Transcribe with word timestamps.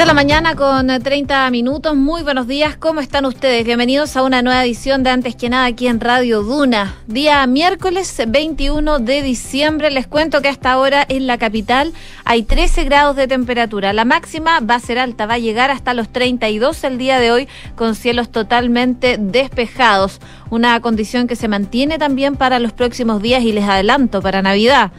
de 0.00 0.06
la 0.06 0.14
mañana 0.14 0.56
con 0.56 0.88
30 0.88 1.50
minutos. 1.50 1.94
Muy 1.94 2.22
buenos 2.22 2.46
días. 2.46 2.74
¿Cómo 2.74 3.02
están 3.02 3.26
ustedes? 3.26 3.66
Bienvenidos 3.66 4.16
a 4.16 4.22
una 4.22 4.40
nueva 4.40 4.64
edición 4.64 5.02
de 5.02 5.10
Antes 5.10 5.36
que 5.36 5.50
nada 5.50 5.66
aquí 5.66 5.88
en 5.88 6.00
Radio 6.00 6.42
Duna. 6.42 6.94
Día 7.06 7.46
miércoles 7.46 8.18
21 8.26 8.98
de 8.98 9.20
diciembre. 9.20 9.90
Les 9.90 10.06
cuento 10.06 10.40
que 10.40 10.48
hasta 10.48 10.72
ahora 10.72 11.04
en 11.06 11.26
la 11.26 11.36
capital 11.36 11.92
hay 12.24 12.44
13 12.44 12.84
grados 12.84 13.14
de 13.14 13.28
temperatura. 13.28 13.92
La 13.92 14.06
máxima 14.06 14.60
va 14.60 14.76
a 14.76 14.80
ser 14.80 14.98
alta, 14.98 15.26
va 15.26 15.34
a 15.34 15.38
llegar 15.38 15.70
hasta 15.70 15.92
los 15.92 16.08
32 16.08 16.82
el 16.84 16.96
día 16.96 17.18
de 17.18 17.30
hoy 17.30 17.48
con 17.76 17.94
cielos 17.94 18.30
totalmente 18.30 19.18
despejados. 19.18 20.18
Una 20.48 20.80
condición 20.80 21.26
que 21.26 21.36
se 21.36 21.46
mantiene 21.46 21.98
también 21.98 22.36
para 22.36 22.58
los 22.58 22.72
próximos 22.72 23.20
días 23.20 23.42
y 23.42 23.52
les 23.52 23.64
adelanto 23.64 24.22
para 24.22 24.40
Navidad. 24.40 24.92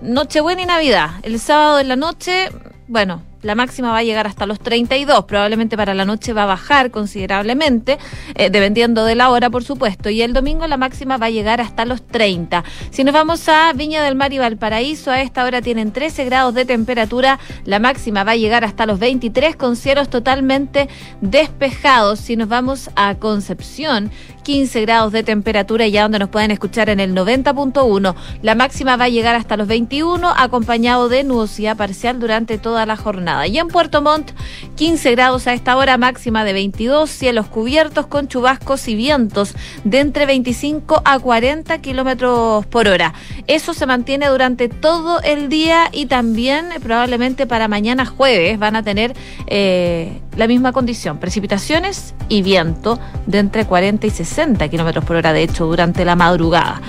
Nochebuena 0.00 0.62
y 0.62 0.66
Navidad. 0.66 1.10
El 1.24 1.40
sábado 1.40 1.80
en 1.80 1.88
la 1.88 1.96
noche, 1.96 2.50
bueno, 2.86 3.20
la 3.44 3.54
máxima 3.54 3.92
va 3.92 3.98
a 3.98 4.02
llegar 4.02 4.26
hasta 4.26 4.46
los 4.46 4.58
32, 4.58 5.26
probablemente 5.26 5.76
para 5.76 5.94
la 5.94 6.04
noche 6.04 6.32
va 6.32 6.44
a 6.44 6.46
bajar 6.46 6.90
considerablemente, 6.90 7.98
eh, 8.34 8.50
dependiendo 8.50 9.04
de 9.04 9.14
la 9.14 9.30
hora, 9.30 9.50
por 9.50 9.62
supuesto, 9.62 10.08
y 10.10 10.22
el 10.22 10.32
domingo 10.32 10.66
la 10.66 10.78
máxima 10.78 11.18
va 11.18 11.26
a 11.26 11.30
llegar 11.30 11.60
hasta 11.60 11.84
los 11.84 12.02
30. 12.06 12.64
Si 12.90 13.04
nos 13.04 13.12
vamos 13.12 13.48
a 13.48 13.72
Viña 13.74 14.02
del 14.02 14.14
Mar 14.14 14.32
y 14.32 14.38
Valparaíso, 14.38 15.10
a 15.10 15.20
esta 15.20 15.44
hora 15.44 15.60
tienen 15.60 15.92
13 15.92 16.24
grados 16.24 16.54
de 16.54 16.64
temperatura, 16.64 17.38
la 17.66 17.78
máxima 17.78 18.24
va 18.24 18.32
a 18.32 18.36
llegar 18.36 18.64
hasta 18.64 18.86
los 18.86 18.98
23 18.98 19.56
con 19.56 19.76
cielos 19.76 20.08
totalmente 20.08 20.88
despejados. 21.20 22.20
Si 22.20 22.36
nos 22.36 22.48
vamos 22.48 22.90
a 22.96 23.14
Concepción, 23.16 24.10
15 24.42 24.82
grados 24.82 25.12
de 25.12 25.22
temperatura, 25.22 25.86
ya 25.88 26.02
donde 26.02 26.18
nos 26.18 26.28
pueden 26.28 26.50
escuchar 26.50 26.88
en 26.88 27.00
el 27.00 27.14
90.1. 27.14 28.14
La 28.42 28.54
máxima 28.54 28.96
va 28.96 29.04
a 29.04 29.08
llegar 29.08 29.34
hasta 29.34 29.56
los 29.56 29.66
21, 29.66 30.32
acompañado 30.36 31.08
de 31.08 31.24
nubosidad 31.24 31.76
parcial 31.76 32.20
durante 32.20 32.58
toda 32.58 32.86
la 32.86 32.96
jornada. 32.96 33.33
Y 33.46 33.58
en 33.58 33.68
Puerto 33.68 34.00
Montt, 34.02 34.30
15 34.76 35.10
grados 35.12 35.46
a 35.46 35.52
esta 35.52 35.76
hora, 35.76 35.98
máxima 35.98 36.44
de 36.44 36.52
22, 36.52 37.10
cielos 37.10 37.46
cubiertos 37.46 38.06
con 38.06 38.28
chubascos 38.28 38.86
y 38.88 38.94
vientos 38.94 39.54
de 39.84 40.00
entre 40.00 40.26
25 40.26 41.02
a 41.04 41.18
40 41.18 41.78
kilómetros 41.78 42.66
por 42.66 42.88
hora. 42.88 43.14
Eso 43.46 43.74
se 43.74 43.86
mantiene 43.86 44.28
durante 44.28 44.68
todo 44.68 45.20
el 45.22 45.48
día 45.48 45.88
y 45.92 46.06
también 46.06 46.66
probablemente 46.82 47.46
para 47.46 47.68
mañana 47.68 48.06
jueves 48.06 48.58
van 48.58 48.76
a 48.76 48.82
tener 48.82 49.14
eh, 49.46 50.20
la 50.36 50.46
misma 50.46 50.72
condición, 50.72 51.18
precipitaciones 51.18 52.14
y 52.28 52.42
viento 52.42 52.98
de 53.26 53.38
entre 53.38 53.66
40 53.66 54.06
y 54.06 54.10
60 54.10 54.68
kilómetros 54.68 55.04
por 55.04 55.16
hora, 55.16 55.32
de 55.32 55.42
hecho, 55.42 55.66
durante 55.66 56.04
la 56.04 56.16
madrugada. 56.16 56.80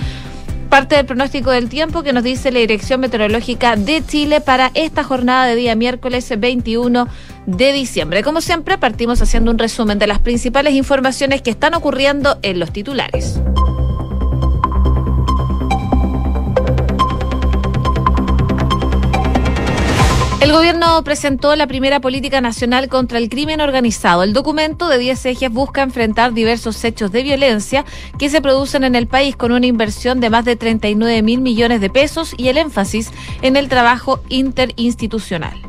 Parte 0.76 0.96
del 0.96 1.06
pronóstico 1.06 1.50
del 1.52 1.70
tiempo 1.70 2.02
que 2.02 2.12
nos 2.12 2.22
dice 2.22 2.52
la 2.52 2.58
Dirección 2.58 3.00
Meteorológica 3.00 3.76
de 3.76 4.04
Chile 4.04 4.42
para 4.42 4.70
esta 4.74 5.04
jornada 5.04 5.46
de 5.46 5.56
día 5.56 5.74
miércoles 5.74 6.30
21 6.38 7.08
de 7.46 7.72
diciembre. 7.72 8.22
Como 8.22 8.42
siempre, 8.42 8.76
partimos 8.76 9.22
haciendo 9.22 9.50
un 9.50 9.56
resumen 9.58 9.98
de 9.98 10.06
las 10.06 10.18
principales 10.18 10.74
informaciones 10.74 11.40
que 11.40 11.48
están 11.48 11.72
ocurriendo 11.72 12.38
en 12.42 12.60
los 12.60 12.74
titulares. 12.74 13.40
El 20.46 20.52
gobierno 20.52 21.02
presentó 21.02 21.56
la 21.56 21.66
primera 21.66 21.98
política 21.98 22.40
nacional 22.40 22.88
contra 22.88 23.18
el 23.18 23.28
crimen 23.28 23.60
organizado. 23.60 24.22
El 24.22 24.32
documento 24.32 24.88
de 24.88 24.96
10 24.96 25.26
ejes 25.26 25.50
busca 25.50 25.82
enfrentar 25.82 26.34
diversos 26.34 26.84
hechos 26.84 27.10
de 27.10 27.24
violencia 27.24 27.84
que 28.16 28.30
se 28.30 28.40
producen 28.40 28.84
en 28.84 28.94
el 28.94 29.08
país 29.08 29.34
con 29.34 29.50
una 29.50 29.66
inversión 29.66 30.20
de 30.20 30.30
más 30.30 30.44
de 30.44 30.54
39 30.54 31.20
mil 31.22 31.40
millones 31.40 31.80
de 31.80 31.90
pesos 31.90 32.32
y 32.38 32.46
el 32.46 32.58
énfasis 32.58 33.10
en 33.42 33.56
el 33.56 33.68
trabajo 33.68 34.20
interinstitucional. 34.28 35.60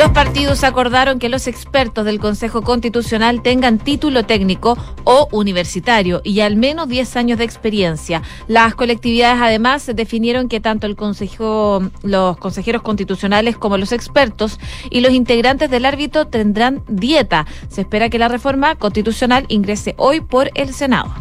Los 0.00 0.12
partidos 0.12 0.64
acordaron 0.64 1.18
que 1.18 1.28
los 1.28 1.46
expertos 1.46 2.06
del 2.06 2.20
Consejo 2.20 2.62
Constitucional 2.62 3.42
tengan 3.42 3.76
título 3.76 4.24
técnico 4.24 4.78
o 5.04 5.28
universitario 5.30 6.22
y 6.24 6.40
al 6.40 6.56
menos 6.56 6.88
10 6.88 7.16
años 7.16 7.36
de 7.36 7.44
experiencia. 7.44 8.22
Las 8.48 8.74
colectividades 8.74 9.42
además 9.42 9.90
definieron 9.94 10.48
que 10.48 10.58
tanto 10.58 10.86
el 10.86 10.96
consejo, 10.96 11.82
los 12.02 12.38
consejeros 12.38 12.80
constitucionales 12.80 13.58
como 13.58 13.76
los 13.76 13.92
expertos 13.92 14.58
y 14.88 15.02
los 15.02 15.12
integrantes 15.12 15.70
del 15.70 15.84
árbitro 15.84 16.26
tendrán 16.28 16.82
dieta. 16.88 17.46
Se 17.68 17.82
espera 17.82 18.08
que 18.08 18.18
la 18.18 18.28
reforma 18.28 18.76
constitucional 18.76 19.44
ingrese 19.48 19.94
hoy 19.98 20.22
por 20.22 20.50
el 20.54 20.72
Senado. 20.72 21.12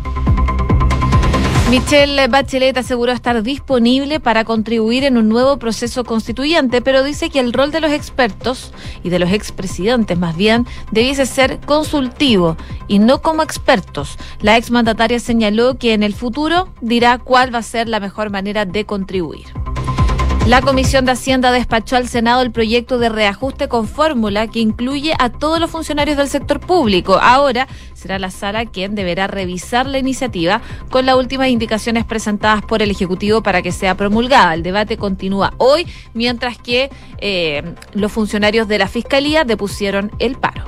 Michelle 1.70 2.28
Bachelet 2.28 2.76
aseguró 2.78 3.12
estar 3.12 3.44
disponible 3.44 4.20
para 4.20 4.44
contribuir 4.44 5.04
en 5.04 5.18
un 5.18 5.30
nuevo 5.30 5.60
proceso 5.60 6.04
constituyente, 6.04 6.82
pero 6.82 7.04
dice 7.04 7.30
que 7.30 7.40
el 7.40 7.54
rol 7.54 7.70
de 7.70 7.80
los 7.80 7.92
expertos 7.92 8.74
y 9.04 9.10
de 9.10 9.20
los 9.20 9.32
expresidentes 9.32 10.18
más 10.18 10.36
bien 10.36 10.66
debiese 10.92 11.28
ser 11.28 11.60
consultivo 11.60 12.58
y 12.88 12.98
no 12.98 13.22
como 13.22 13.44
expertos. 13.44 14.18
La 14.42 14.58
exmandataria 14.58 15.20
señaló 15.20 15.78
que 15.78 15.94
en 15.94 16.02
el 16.02 16.16
futuro 16.16 16.70
dirá 16.82 17.20
cuál 17.20 17.54
va 17.54 17.60
a 17.60 17.64
ser 17.64 17.88
la 17.88 18.00
mejor 18.00 18.32
manera 18.32 18.66
de 18.66 18.86
contribuir. 18.86 19.46
La 20.50 20.64
Comisión 20.64 21.06
de 21.06 21.12
Hacienda 21.12 21.52
despachó 21.52 21.96
al 21.96 22.08
Senado 22.08 22.42
el 22.42 22.50
proyecto 22.50 22.98
de 22.98 23.10
reajuste 23.10 23.68
con 23.68 23.88
fórmula 23.88 24.48
que 24.48 24.60
incluye 24.60 25.14
a 25.20 25.30
todos 25.30 25.60
los 25.60 25.70
funcionarios 25.70 26.18
del 26.18 26.28
sector 26.28 26.60
público. 26.60 27.20
Ahora 27.22 27.68
será 27.94 28.18
la 28.18 28.32
sala 28.32 28.66
quien 28.66 28.96
deberá 28.96 29.28
revisar 29.28 29.86
la 29.86 30.00
iniciativa 30.00 30.64
con 30.90 31.06
las 31.06 31.18
últimas 31.18 31.50
indicaciones 31.50 32.04
presentadas 32.04 32.64
por 32.64 32.82
el 32.82 32.90
Ejecutivo 32.90 33.44
para 33.44 33.62
que 33.62 33.72
sea 33.72 33.94
promulgada. 33.94 34.56
El 34.56 34.64
debate 34.64 34.98
continúa 34.98 35.54
hoy, 35.60 35.86
mientras 36.16 36.58
que 36.58 36.90
eh, 37.20 37.76
los 37.94 38.12
funcionarios 38.12 38.68
de 38.68 38.80
la 38.80 38.88
Fiscalía 38.88 39.44
depusieron 39.44 40.12
el 40.18 40.36
paro. 40.36 40.64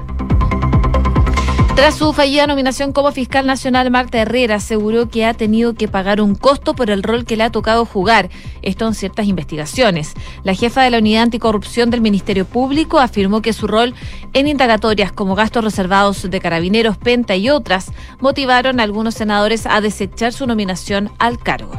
Tras 1.75 1.95
su 1.95 2.13
fallida 2.13 2.47
nominación 2.47 2.91
como 2.91 3.11
fiscal 3.11 3.47
nacional, 3.47 3.89
Marta 3.89 4.19
Herrera 4.19 4.55
aseguró 4.55 5.09
que 5.09 5.25
ha 5.25 5.33
tenido 5.33 5.73
que 5.73 5.87
pagar 5.87 6.21
un 6.21 6.35
costo 6.35 6.75
por 6.75 6.91
el 6.91 7.01
rol 7.01 7.25
que 7.25 7.37
le 7.37 7.43
ha 7.43 7.49
tocado 7.49 7.85
jugar, 7.85 8.29
esto 8.61 8.85
en 8.85 8.93
ciertas 8.93 9.25
investigaciones. 9.25 10.13
La 10.43 10.53
jefa 10.53 10.83
de 10.83 10.91
la 10.91 10.99
Unidad 10.99 11.23
Anticorrupción 11.23 11.89
del 11.89 12.01
Ministerio 12.01 12.45
Público 12.45 12.99
afirmó 12.99 13.41
que 13.41 13.53
su 13.53 13.67
rol 13.67 13.95
en 14.33 14.47
indagatorias 14.47 15.11
como 15.11 15.33
gastos 15.33 15.63
reservados 15.63 16.29
de 16.29 16.39
carabineros, 16.39 16.97
Penta 16.97 17.35
y 17.35 17.49
otras 17.49 17.91
motivaron 18.19 18.79
a 18.79 18.83
algunos 18.83 19.15
senadores 19.15 19.65
a 19.65 19.81
desechar 19.81 20.33
su 20.33 20.45
nominación 20.45 21.09
al 21.19 21.39
cargo. 21.39 21.71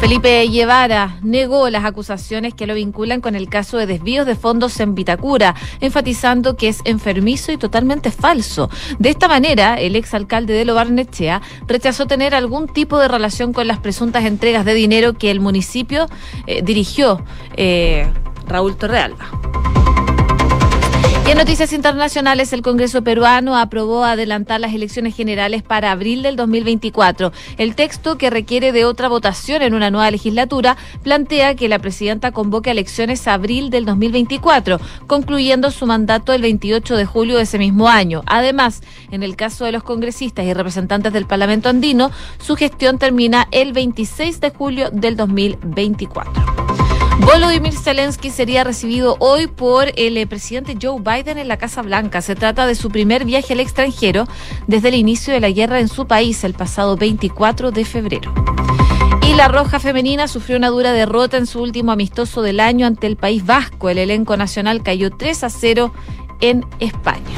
Felipe 0.00 0.46
Guevara 0.48 1.18
negó 1.22 1.68
las 1.70 1.84
acusaciones 1.84 2.54
que 2.54 2.66
lo 2.66 2.74
vinculan 2.74 3.20
con 3.20 3.34
el 3.34 3.48
caso 3.48 3.76
de 3.78 3.86
desvíos 3.86 4.26
de 4.26 4.36
fondos 4.36 4.78
en 4.78 4.94
Vitacura, 4.94 5.56
enfatizando 5.80 6.56
que 6.56 6.68
es 6.68 6.80
enfermizo 6.84 7.50
y 7.50 7.56
totalmente 7.56 8.12
falso. 8.12 8.70
De 8.98 9.10
esta 9.10 9.26
manera, 9.26 9.74
el 9.74 9.96
exalcalde 9.96 10.54
de 10.54 10.64
Lobarnechea 10.64 11.42
rechazó 11.66 12.06
tener 12.06 12.34
algún 12.34 12.68
tipo 12.68 12.98
de 12.98 13.08
relación 13.08 13.52
con 13.52 13.66
las 13.66 13.80
presuntas 13.80 14.24
entregas 14.24 14.64
de 14.64 14.74
dinero 14.74 15.14
que 15.14 15.32
el 15.32 15.40
municipio 15.40 16.06
eh, 16.46 16.62
dirigió 16.62 17.22
eh, 17.56 18.08
Raúl 18.46 18.76
Torrealba. 18.76 19.77
Y 21.28 21.30
en 21.30 21.36
noticias 21.36 21.74
internacionales, 21.74 22.54
el 22.54 22.62
Congreso 22.62 23.04
peruano 23.04 23.54
aprobó 23.54 24.02
adelantar 24.02 24.62
las 24.62 24.72
elecciones 24.72 25.14
generales 25.14 25.62
para 25.62 25.92
abril 25.92 26.22
del 26.22 26.36
2024. 26.36 27.32
El 27.58 27.74
texto, 27.74 28.16
que 28.16 28.30
requiere 28.30 28.72
de 28.72 28.86
otra 28.86 29.08
votación 29.08 29.60
en 29.60 29.74
una 29.74 29.90
nueva 29.90 30.10
legislatura, 30.10 30.78
plantea 31.02 31.54
que 31.54 31.68
la 31.68 31.80
presidenta 31.80 32.32
convoque 32.32 32.70
elecciones 32.70 33.28
a 33.28 33.34
abril 33.34 33.68
del 33.68 33.84
2024, 33.84 34.80
concluyendo 35.06 35.70
su 35.70 35.84
mandato 35.84 36.32
el 36.32 36.40
28 36.40 36.96
de 36.96 37.04
julio 37.04 37.36
de 37.36 37.42
ese 37.42 37.58
mismo 37.58 37.90
año. 37.90 38.22
Además, 38.24 38.80
en 39.10 39.22
el 39.22 39.36
caso 39.36 39.66
de 39.66 39.72
los 39.72 39.82
congresistas 39.82 40.46
y 40.46 40.54
representantes 40.54 41.12
del 41.12 41.26
Parlamento 41.26 41.68
andino, 41.68 42.10
su 42.38 42.56
gestión 42.56 42.96
termina 42.96 43.48
el 43.50 43.74
26 43.74 44.40
de 44.40 44.48
julio 44.48 44.88
del 44.92 45.14
2024. 45.18 46.87
Volodymyr 47.30 47.74
Zelensky 47.74 48.30
sería 48.30 48.64
recibido 48.64 49.16
hoy 49.18 49.48
por 49.48 49.92
el 49.96 50.16
eh, 50.16 50.26
presidente 50.26 50.78
Joe 50.80 50.98
Biden 50.98 51.36
en 51.36 51.46
la 51.46 51.58
Casa 51.58 51.82
Blanca. 51.82 52.22
Se 52.22 52.34
trata 52.34 52.66
de 52.66 52.74
su 52.74 52.88
primer 52.90 53.26
viaje 53.26 53.52
al 53.52 53.60
extranjero 53.60 54.26
desde 54.66 54.88
el 54.88 54.94
inicio 54.94 55.34
de 55.34 55.40
la 55.40 55.50
guerra 55.50 55.78
en 55.78 55.88
su 55.88 56.06
país 56.06 56.42
el 56.44 56.54
pasado 56.54 56.96
24 56.96 57.70
de 57.70 57.84
febrero. 57.84 58.32
Y 59.28 59.34
la 59.34 59.48
Roja 59.48 59.78
Femenina 59.78 60.26
sufrió 60.26 60.56
una 60.56 60.70
dura 60.70 60.92
derrota 60.92 61.36
en 61.36 61.46
su 61.46 61.60
último 61.60 61.92
amistoso 61.92 62.40
del 62.40 62.60
año 62.60 62.86
ante 62.86 63.06
el 63.06 63.16
País 63.16 63.44
Vasco. 63.44 63.90
El 63.90 63.98
elenco 63.98 64.34
nacional 64.38 64.82
cayó 64.82 65.10
3 65.10 65.44
a 65.44 65.50
0 65.50 65.92
en 66.40 66.64
España. 66.80 67.36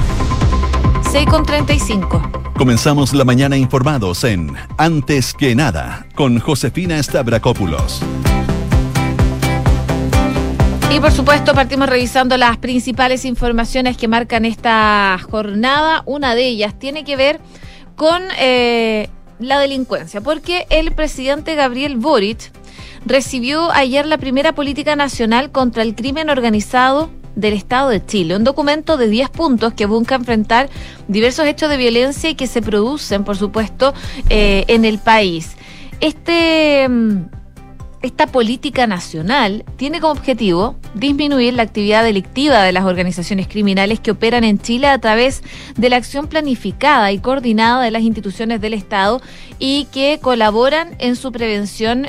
6 1.11 1.27
con 1.27 1.45
35. 1.45 2.23
Comenzamos 2.57 3.13
la 3.13 3.25
mañana 3.25 3.57
informados 3.57 4.23
en 4.23 4.55
Antes 4.77 5.35
que 5.35 5.57
nada 5.57 6.07
con 6.15 6.39
Josefina 6.39 7.03
Stavrakopoulos. 7.03 8.01
Y 10.91 10.99
por 10.99 11.13
supuesto 11.13 11.55
partimos 11.55 11.89
revisando 11.89 12.37
las 12.37 12.57
principales 12.59 13.25
informaciones 13.25 13.97
que 13.97 14.09
marcan 14.09 14.45
esta 14.45 15.17
jornada. 15.31 16.03
Una 16.05 16.35
de 16.35 16.49
ellas 16.49 16.77
tiene 16.81 17.05
que 17.05 17.15
ver 17.15 17.39
con 17.95 18.21
eh, 18.41 19.09
la 19.39 19.61
delincuencia, 19.61 20.21
porque 20.21 20.67
el 20.69 20.91
presidente 20.91 21.55
Gabriel 21.55 21.97
Boric 21.97 22.51
recibió 23.07 23.71
ayer 23.71 24.05
la 24.05 24.19
primera 24.19 24.53
política 24.53 24.97
nacional 24.97 25.53
contra 25.53 25.85
el 25.85 25.95
crimen 25.95 26.29
organizado 26.29 27.09
del 27.37 27.55
Estado 27.55 27.91
de 27.91 28.05
Chile, 28.05 28.35
un 28.35 28.43
documento 28.43 28.97
de 28.97 29.09
10 29.09 29.31
puntos 29.31 29.75
que 29.75 29.87
busca 29.87 30.17
enfrentar 30.17 30.69
diversos 31.07 31.47
hechos 31.47 31.71
de 31.71 31.77
violencia 31.77 32.31
y 32.31 32.35
que 32.35 32.49
se 32.49 32.63
producen, 32.63 33.23
por 33.23 33.37
supuesto, 33.37 33.95
eh, 34.29 34.65
en 34.67 34.85
el 34.85 34.99
país. 34.99 35.53
Este 36.01 36.89
mm, 36.89 37.41
esta 38.03 38.27
política 38.27 38.87
nacional 38.87 39.65
tiene 39.77 40.01
como 40.01 40.13
objetivo 40.13 40.77
disminuir 40.95 41.55
la 41.55 41.63
actividad 41.63 42.05
delictiva 42.05 42.63
de 42.63 42.73
las 42.73 42.85
organizaciones 42.85 43.49
criminales 43.49 44.01
que 44.01 44.11
operan 44.11 44.45
en 44.45 44.59
Chile 44.59 44.89
a 44.89 44.99
través 44.99 45.43
de 45.77 45.89
la 45.89 45.97
acción 45.97 46.27
planificada 46.27 47.13
y 47.13 47.19
coordinada 47.19 47.83
de 47.83 47.91
las 47.91 48.03
instituciones 48.03 48.61
del 48.61 48.75
Estado 48.75 49.21
y 49.59 49.87
que 49.93 50.19
colaboran 50.21 50.97
en 50.99 51.17
su 51.17 51.33
prevención, 51.33 52.09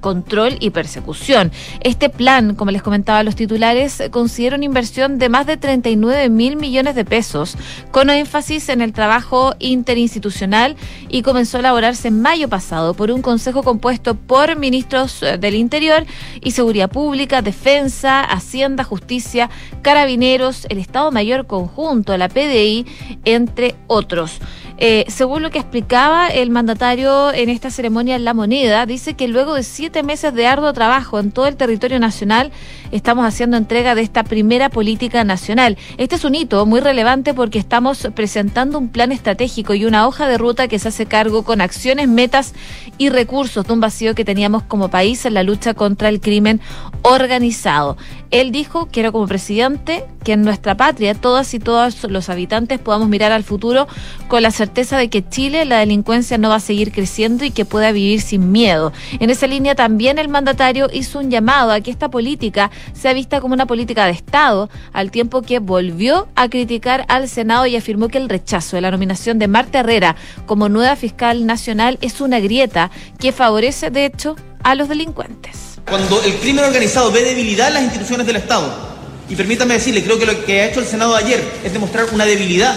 control 0.00 0.56
y 0.60 0.70
persecución. 0.70 1.50
Este 1.80 2.10
plan, 2.10 2.54
como 2.54 2.70
les 2.70 2.82
comentaba 2.82 3.22
los 3.22 3.36
titulares, 3.36 4.02
considera 4.10 4.56
una 4.56 4.66
inversión 4.66 5.18
de 5.18 5.30
más 5.30 5.46
de 5.46 5.56
39 5.56 6.28
mil 6.28 6.56
millones 6.56 6.94
de 6.94 7.04
pesos, 7.06 7.56
con 7.90 8.10
énfasis 8.10 8.68
en 8.68 8.82
el 8.82 8.92
trabajo 8.92 9.54
interinstitucional 9.58 10.76
y 11.08 11.22
comenzó 11.22 11.56
a 11.56 11.60
elaborarse 11.60 12.08
en 12.08 12.20
mayo 12.20 12.48
pasado 12.48 12.92
por 12.92 13.10
un 13.10 13.22
consejo 13.22 13.62
compuesto 13.62 14.14
por 14.14 14.56
ministros 14.56 15.20
del 15.40 15.54
Interior 15.54 16.04
y 16.42 16.50
Seguridad 16.50 16.90
Pública, 16.90 17.40
Defensa, 17.40 18.03
Hacienda, 18.04 18.84
Justicia, 18.84 19.50
Carabineros, 19.82 20.66
el 20.68 20.78
Estado 20.78 21.10
Mayor 21.10 21.46
Conjunto, 21.46 22.16
la 22.16 22.28
PDI, 22.28 22.86
entre 23.24 23.74
otros. 23.86 24.40
Eh, 24.76 25.04
según 25.08 25.42
lo 25.42 25.50
que 25.50 25.60
explicaba 25.60 26.28
el 26.28 26.50
mandatario 26.50 27.32
en 27.32 27.48
esta 27.48 27.70
ceremonia 27.70 28.16
en 28.16 28.24
La 28.24 28.34
Moneda, 28.34 28.86
dice 28.86 29.14
que 29.14 29.28
luego 29.28 29.54
de 29.54 29.62
siete 29.62 30.02
meses 30.02 30.34
de 30.34 30.46
arduo 30.46 30.72
trabajo 30.72 31.20
en 31.20 31.30
todo 31.30 31.46
el 31.46 31.56
territorio 31.56 32.00
nacional, 32.00 32.50
estamos 32.90 33.24
haciendo 33.24 33.56
entrega 33.56 33.94
de 33.94 34.02
esta 34.02 34.24
primera 34.24 34.70
política 34.70 35.22
nacional. 35.22 35.78
Este 35.96 36.16
es 36.16 36.24
un 36.24 36.34
hito 36.34 36.66
muy 36.66 36.80
relevante 36.80 37.34
porque 37.34 37.60
estamos 37.60 38.08
presentando 38.14 38.78
un 38.78 38.88
plan 38.88 39.12
estratégico 39.12 39.74
y 39.74 39.84
una 39.84 40.08
hoja 40.08 40.26
de 40.26 40.38
ruta 40.38 40.66
que 40.66 40.80
se 40.80 40.88
hace 40.88 41.06
cargo 41.06 41.44
con 41.44 41.60
acciones, 41.60 42.08
metas 42.08 42.52
y 42.98 43.10
recursos 43.10 43.66
de 43.66 43.72
un 43.72 43.80
vacío 43.80 44.14
que 44.14 44.24
teníamos 44.24 44.64
como 44.64 44.88
país 44.88 45.24
en 45.24 45.34
la 45.34 45.44
lucha 45.44 45.74
contra 45.74 46.08
el 46.08 46.20
crimen 46.20 46.60
organizado. 47.02 47.96
Él 48.34 48.50
dijo, 48.50 48.88
quiero 48.90 49.12
como 49.12 49.28
presidente 49.28 50.04
que 50.24 50.32
en 50.32 50.42
nuestra 50.42 50.76
patria 50.76 51.14
todas 51.14 51.54
y 51.54 51.60
todos 51.60 52.02
los 52.10 52.28
habitantes 52.28 52.80
podamos 52.80 53.08
mirar 53.08 53.30
al 53.30 53.44
futuro 53.44 53.86
con 54.26 54.42
la 54.42 54.50
certeza 54.50 54.98
de 54.98 55.08
que 55.08 55.24
Chile 55.28 55.64
la 55.64 55.78
delincuencia 55.78 56.36
no 56.36 56.48
va 56.48 56.56
a 56.56 56.60
seguir 56.60 56.90
creciendo 56.90 57.44
y 57.44 57.52
que 57.52 57.64
pueda 57.64 57.92
vivir 57.92 58.20
sin 58.20 58.50
miedo. 58.50 58.92
En 59.20 59.30
esa 59.30 59.46
línea 59.46 59.76
también 59.76 60.18
el 60.18 60.26
mandatario 60.26 60.88
hizo 60.92 61.20
un 61.20 61.30
llamado 61.30 61.70
a 61.70 61.80
que 61.80 61.92
esta 61.92 62.10
política 62.10 62.72
sea 62.92 63.12
vista 63.12 63.40
como 63.40 63.54
una 63.54 63.66
política 63.66 64.06
de 64.06 64.10
Estado, 64.10 64.68
al 64.92 65.12
tiempo 65.12 65.42
que 65.42 65.60
volvió 65.60 66.26
a 66.34 66.48
criticar 66.48 67.04
al 67.06 67.28
Senado 67.28 67.66
y 67.66 67.76
afirmó 67.76 68.08
que 68.08 68.18
el 68.18 68.28
rechazo 68.28 68.74
de 68.74 68.82
la 68.82 68.90
nominación 68.90 69.38
de 69.38 69.46
Marta 69.46 69.78
Herrera 69.78 70.16
como 70.44 70.68
nueva 70.68 70.96
fiscal 70.96 71.46
nacional 71.46 71.98
es 72.00 72.20
una 72.20 72.40
grieta 72.40 72.90
que 73.20 73.30
favorece, 73.30 73.90
de 73.90 74.06
hecho, 74.06 74.34
a 74.64 74.74
los 74.74 74.88
delincuentes. 74.88 75.52
Cuando 75.88 76.20
el 76.24 76.34
crimen 76.36 76.64
organizado 76.64 77.12
ve 77.12 77.22
debilidad 77.22 77.68
en 77.68 77.74
las 77.74 77.82
instituciones 77.84 78.26
del 78.26 78.36
Estado, 78.36 78.94
y 79.28 79.36
permítame 79.36 79.74
decirle, 79.74 80.02
creo 80.02 80.18
que 80.18 80.26
lo 80.26 80.44
que 80.44 80.62
ha 80.62 80.66
hecho 80.66 80.80
el 80.80 80.86
Senado 80.86 81.14
ayer 81.14 81.42
es 81.62 81.72
demostrar 81.72 82.06
una 82.12 82.24
debilidad 82.24 82.74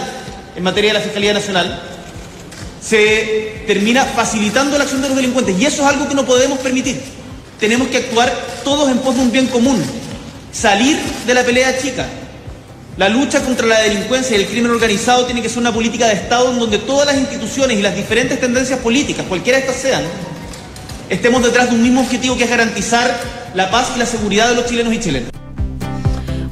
en 0.56 0.64
materia 0.64 0.92
de 0.92 1.00
la 1.00 1.04
Fiscalía 1.04 1.34
Nacional, 1.34 1.82
se 2.82 3.64
termina 3.66 4.06
facilitando 4.06 4.78
la 4.78 4.84
acción 4.84 5.02
de 5.02 5.08
los 5.08 5.18
delincuentes. 5.18 5.60
Y 5.60 5.66
eso 5.66 5.82
es 5.82 5.88
algo 5.88 6.08
que 6.08 6.16
no 6.16 6.26
podemos 6.26 6.60
permitir. 6.60 7.02
Tenemos 7.60 7.88
que 7.88 7.98
actuar 7.98 8.32
todos 8.64 8.90
en 8.90 9.00
pos 9.00 9.16
de 9.16 9.22
un 9.22 9.32
bien 9.32 9.48
común. 9.48 9.82
Salir 10.52 10.98
de 11.26 11.34
la 11.34 11.44
pelea 11.44 11.78
chica. 11.80 12.06
La 12.98 13.10
lucha 13.10 13.42
contra 13.42 13.68
la 13.68 13.80
delincuencia 13.80 14.38
y 14.38 14.42
el 14.42 14.48
crimen 14.48 14.72
organizado 14.72 15.26
tiene 15.26 15.42
que 15.42 15.50
ser 15.50 15.60
una 15.60 15.74
política 15.74 16.08
de 16.08 16.14
Estado 16.14 16.52
en 16.52 16.60
donde 16.60 16.80
todas 16.80 17.06
las 17.06 17.18
instituciones 17.18 17.78
y 17.78 17.82
las 17.82 17.96
diferentes 17.96 18.40
tendencias 18.40 18.80
políticas, 18.80 19.26
cualquiera 19.28 19.60
de 19.60 19.66
estas 19.66 19.82
sean, 19.82 20.04
estemos 21.10 21.44
detrás 21.44 21.70
de 21.70 21.76
un 21.76 21.84
mismo 21.84 22.02
objetivo 22.02 22.38
que 22.38 22.44
es 22.44 22.50
garantizar 22.50 23.20
la 23.54 23.72
paz 23.72 23.92
y 23.96 24.00
la 24.00 24.06
seguridad 24.06 24.50
de 24.50 24.56
los 24.56 24.66
chilenos 24.66 24.94
y 24.94 25.00
chilenas. 25.00 25.32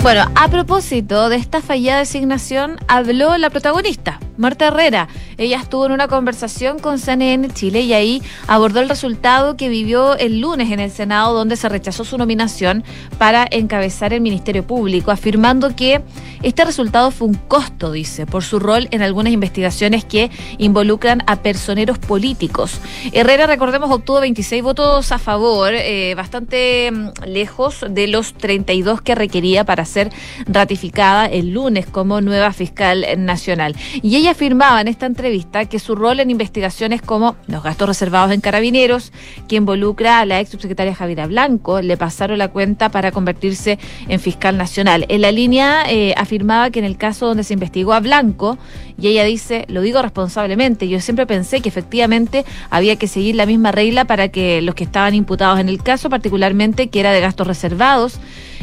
Bueno, 0.02 0.30
a 0.36 0.48
propósito 0.50 1.30
de 1.30 1.38
esta 1.38 1.62
fallada 1.62 2.00
designación, 2.00 2.78
habló 2.88 3.38
la 3.38 3.50
protagonista, 3.50 4.20
Marta 4.38 4.68
Herrera. 4.68 5.08
Ella 5.38 5.60
estuvo 5.60 5.86
en 5.86 5.92
una 5.92 6.08
conversación 6.08 6.80
con 6.80 7.00
CNN 7.00 7.50
Chile 7.50 7.82
y 7.82 7.94
ahí 7.94 8.22
abordó 8.48 8.80
el 8.80 8.90
resultado 8.90 9.58
que 9.58 9.70
vivió 9.70 10.16
el 10.18 10.40
lunes 10.40 10.72
en 10.72 10.80
el 10.80 10.92
Senado, 10.92 11.34
donde 11.34 11.56
se 11.56 11.70
rechazó 11.70 12.04
su 12.04 12.18
nominación 12.18 12.84
para 13.18 13.48
encabezar 13.50 14.14
el 14.14 14.22
Ministerio 14.22 14.66
Público, 14.66 15.12
afirmando 15.12 15.76
que 15.76 16.02
este 16.44 16.66
resultado 16.66 17.12
fue 17.12 17.28
un 17.28 17.34
costo, 17.36 17.92
dice, 17.92 18.26
por 18.26 18.44
su 18.44 18.60
rol 18.60 18.88
en 18.92 19.02
algunas 19.02 19.34
investigaciones 19.34 20.06
que 20.06 20.30
involucran 20.58 21.24
a 21.28 21.38
personeros 21.38 21.98
políticos. 21.98 22.80
Herrera, 23.12 23.48
recordemos, 23.48 23.92
obtuvo 23.92 24.20
26 24.22 24.64
votos 24.64 25.12
a 25.12 25.18
favor, 25.18 25.74
eh, 25.74 26.14
bastante 26.16 26.92
mm, 26.92 27.26
lejos 27.28 27.86
de 27.90 28.08
los 28.08 28.34
32 28.34 29.02
que 29.02 29.16
requería 29.16 29.64
para 29.64 29.86
ser 29.86 30.12
ratificada 30.46 31.26
el 31.26 31.52
lunes 31.52 31.86
como 31.88 32.22
nueva 32.22 32.54
fiscal 32.54 33.06
nacional. 33.18 33.76
Y 34.02 34.16
ella 34.16 34.25
afirmaba 34.28 34.82
en 34.82 34.88
esta 34.88 35.06
entrevista 35.06 35.66
que 35.66 35.80
su 35.80 35.96
rol 35.96 36.20
en 36.20 36.32
investigaciones 36.32 37.02
como 37.02 37.36
los 37.48 37.64
gastos 37.64 37.88
reservados 37.88 38.32
en 38.32 38.42
carabineros, 38.42 39.12
que 39.48 39.56
involucra 39.56 40.20
a 40.20 40.26
la 40.26 40.40
ex 40.40 40.50
subsecretaria 40.52 40.96
Javiera 40.96 41.28
Blanco, 41.28 41.82
le 41.82 41.98
pasaron 41.98 42.38
la 42.38 42.50
cuenta 42.50 42.90
para 42.90 43.12
convertirse 43.12 43.80
en 44.08 44.20
fiscal 44.20 44.58
nacional. 44.58 45.06
En 45.10 45.22
la 45.22 45.32
línea 45.32 45.84
eh, 45.90 46.14
afirmaba 46.18 46.70
que 46.70 46.80
en 46.80 46.86
el 46.86 46.98
caso 46.98 47.28
donde 47.28 47.44
se 47.44 47.54
investigó 47.54 47.94
a 47.94 48.00
Blanco, 48.00 48.58
y 48.98 49.08
ella 49.08 49.26
dice, 49.26 49.66
lo 49.68 49.82
digo 49.82 50.02
responsablemente, 50.02 50.88
yo 50.88 51.02
siempre 51.02 51.26
pensé 51.26 51.62
que 51.62 51.70
efectivamente 51.70 52.46
había 52.70 52.96
que 52.96 53.08
seguir 53.08 53.36
la 53.36 53.46
misma 53.46 53.72
regla 53.72 54.06
para 54.06 54.30
que 54.30 54.62
los 54.62 54.74
que 54.74 54.86
estaban 54.86 55.14
imputados 55.14 55.60
en 55.60 55.68
el 55.68 55.84
caso, 55.84 56.10
particularmente 56.10 56.88
que 56.88 57.02
era 57.02 57.12
de 57.12 57.20
gastos 57.20 57.46
reservados, 57.46 58.20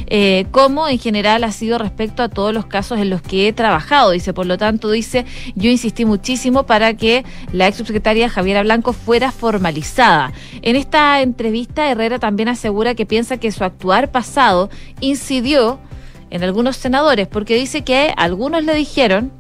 eh, 0.07 0.47
como 0.51 0.89
en 0.89 0.99
general 0.99 1.45
ha 1.45 1.53
sido 1.53 1.79
respecto 1.79 2.23
a 2.23 2.29
todos 2.29 2.55
los 2.55 2.67
casos 2.67 2.99
en 2.99 3.11
los 3.11 3.21
que 3.21 3.49
he 3.49 3.53
trabajado. 3.53 4.11
Dice, 4.11 4.33
por 4.33 4.47
lo 4.47 4.57
tanto, 4.57 4.91
dice, 4.91 5.27
yo 5.55 5.71
insistí 5.71 6.05
muchísimo 6.05 6.65
para 6.65 6.95
que 6.95 7.25
la 7.53 7.69
ex 7.69 7.77
subsecretaria 7.77 8.29
Javiera 8.29 8.63
Blanco 8.63 8.95
fuera 8.95 9.33
formalizada. 9.33 10.33
En 10.63 10.77
esta 10.77 11.21
entrevista, 11.21 11.91
Herrera 11.91 12.19
también 12.19 12.49
asegura 12.49 12.95
que 12.95 13.07
piensa 13.07 13.37
que 13.37 13.53
su 13.53 13.65
actuar 13.65 14.11
pasado 14.11 14.71
incidió 15.01 15.79
en 16.31 16.43
algunos 16.43 16.77
senadores, 16.77 17.29
porque 17.29 17.55
dice 17.55 17.83
que 17.83 18.15
algunos 18.17 18.65
le 18.65 18.75
dijeron 18.75 19.31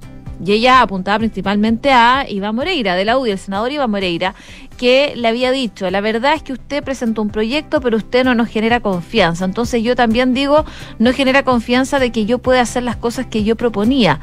y 0.44 0.52
ella 0.52 0.82
apuntaba 0.82 1.18
principalmente 1.18 1.90
a 1.92 2.26
Iván 2.28 2.54
Moreira, 2.54 2.94
de 2.94 3.04
la 3.04 3.18
UDI, 3.18 3.32
el 3.32 3.38
senador 3.38 3.70
Iván 3.70 3.90
Moreira, 3.90 4.34
que 4.76 5.14
le 5.16 5.28
había 5.28 5.52
dicho, 5.52 5.88
la 5.90 6.00
verdad 6.00 6.34
es 6.34 6.42
que 6.42 6.52
usted 6.52 6.82
presentó 6.82 7.22
un 7.22 7.30
proyecto, 7.30 7.80
pero 7.80 7.96
usted 7.96 8.24
no 8.24 8.34
nos 8.34 8.48
genera 8.48 8.80
confianza. 8.80 9.44
Entonces 9.44 9.82
yo 9.82 9.94
también 9.94 10.34
digo, 10.34 10.64
no 10.98 11.12
genera 11.12 11.44
confianza 11.44 11.98
de 11.98 12.10
que 12.10 12.26
yo 12.26 12.38
pueda 12.38 12.60
hacer 12.60 12.82
las 12.82 12.96
cosas 12.96 13.26
que 13.26 13.44
yo 13.44 13.56
proponía. 13.56 14.20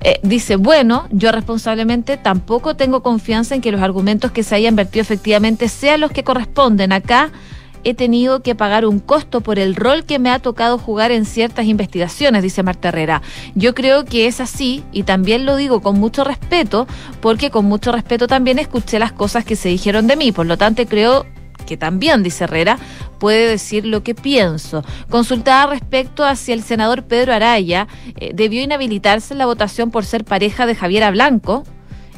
Eh, 0.00 0.20
dice, 0.22 0.56
bueno, 0.56 1.08
yo 1.10 1.32
responsablemente 1.32 2.18
tampoco 2.18 2.76
tengo 2.76 3.02
confianza 3.02 3.54
en 3.54 3.62
que 3.62 3.72
los 3.72 3.80
argumentos 3.80 4.32
que 4.32 4.42
se 4.42 4.54
hayan 4.54 4.76
vertido 4.76 5.00
efectivamente 5.00 5.68
sean 5.70 6.00
los 6.00 6.10
que 6.10 6.24
corresponden 6.24 6.92
acá 6.92 7.32
he 7.84 7.94
tenido 7.94 8.40
que 8.42 8.54
pagar 8.54 8.86
un 8.86 8.98
costo 8.98 9.40
por 9.40 9.58
el 9.58 9.76
rol 9.76 10.04
que 10.04 10.18
me 10.18 10.30
ha 10.30 10.38
tocado 10.38 10.78
jugar 10.78 11.12
en 11.12 11.24
ciertas 11.24 11.66
investigaciones, 11.66 12.42
dice 12.42 12.62
Marta 12.62 12.88
Herrera. 12.88 13.22
Yo 13.54 13.74
creo 13.74 14.04
que 14.04 14.26
es 14.26 14.40
así 14.40 14.82
y 14.92 15.04
también 15.04 15.46
lo 15.46 15.56
digo 15.56 15.80
con 15.80 15.98
mucho 15.98 16.24
respeto 16.24 16.86
porque 17.20 17.50
con 17.50 17.66
mucho 17.66 17.92
respeto 17.92 18.26
también 18.26 18.58
escuché 18.58 18.98
las 18.98 19.12
cosas 19.12 19.44
que 19.44 19.56
se 19.56 19.68
dijeron 19.68 20.06
de 20.06 20.16
mí. 20.16 20.32
Por 20.32 20.46
lo 20.46 20.56
tanto, 20.56 20.84
creo 20.86 21.26
que 21.64 21.76
también, 21.76 22.22
dice 22.22 22.44
Herrera, 22.44 22.78
puede 23.18 23.48
decir 23.48 23.86
lo 23.86 24.02
que 24.02 24.14
pienso. 24.14 24.84
Consultada 25.08 25.66
respecto 25.66 26.24
a 26.24 26.36
si 26.36 26.52
el 26.52 26.62
senador 26.62 27.04
Pedro 27.04 27.32
Araya 27.32 27.88
eh, 28.16 28.32
debió 28.34 28.62
inhabilitarse 28.62 29.34
en 29.34 29.38
la 29.38 29.46
votación 29.46 29.90
por 29.90 30.04
ser 30.04 30.24
pareja 30.24 30.66
de 30.66 30.74
Javiera 30.74 31.10
Blanco, 31.10 31.64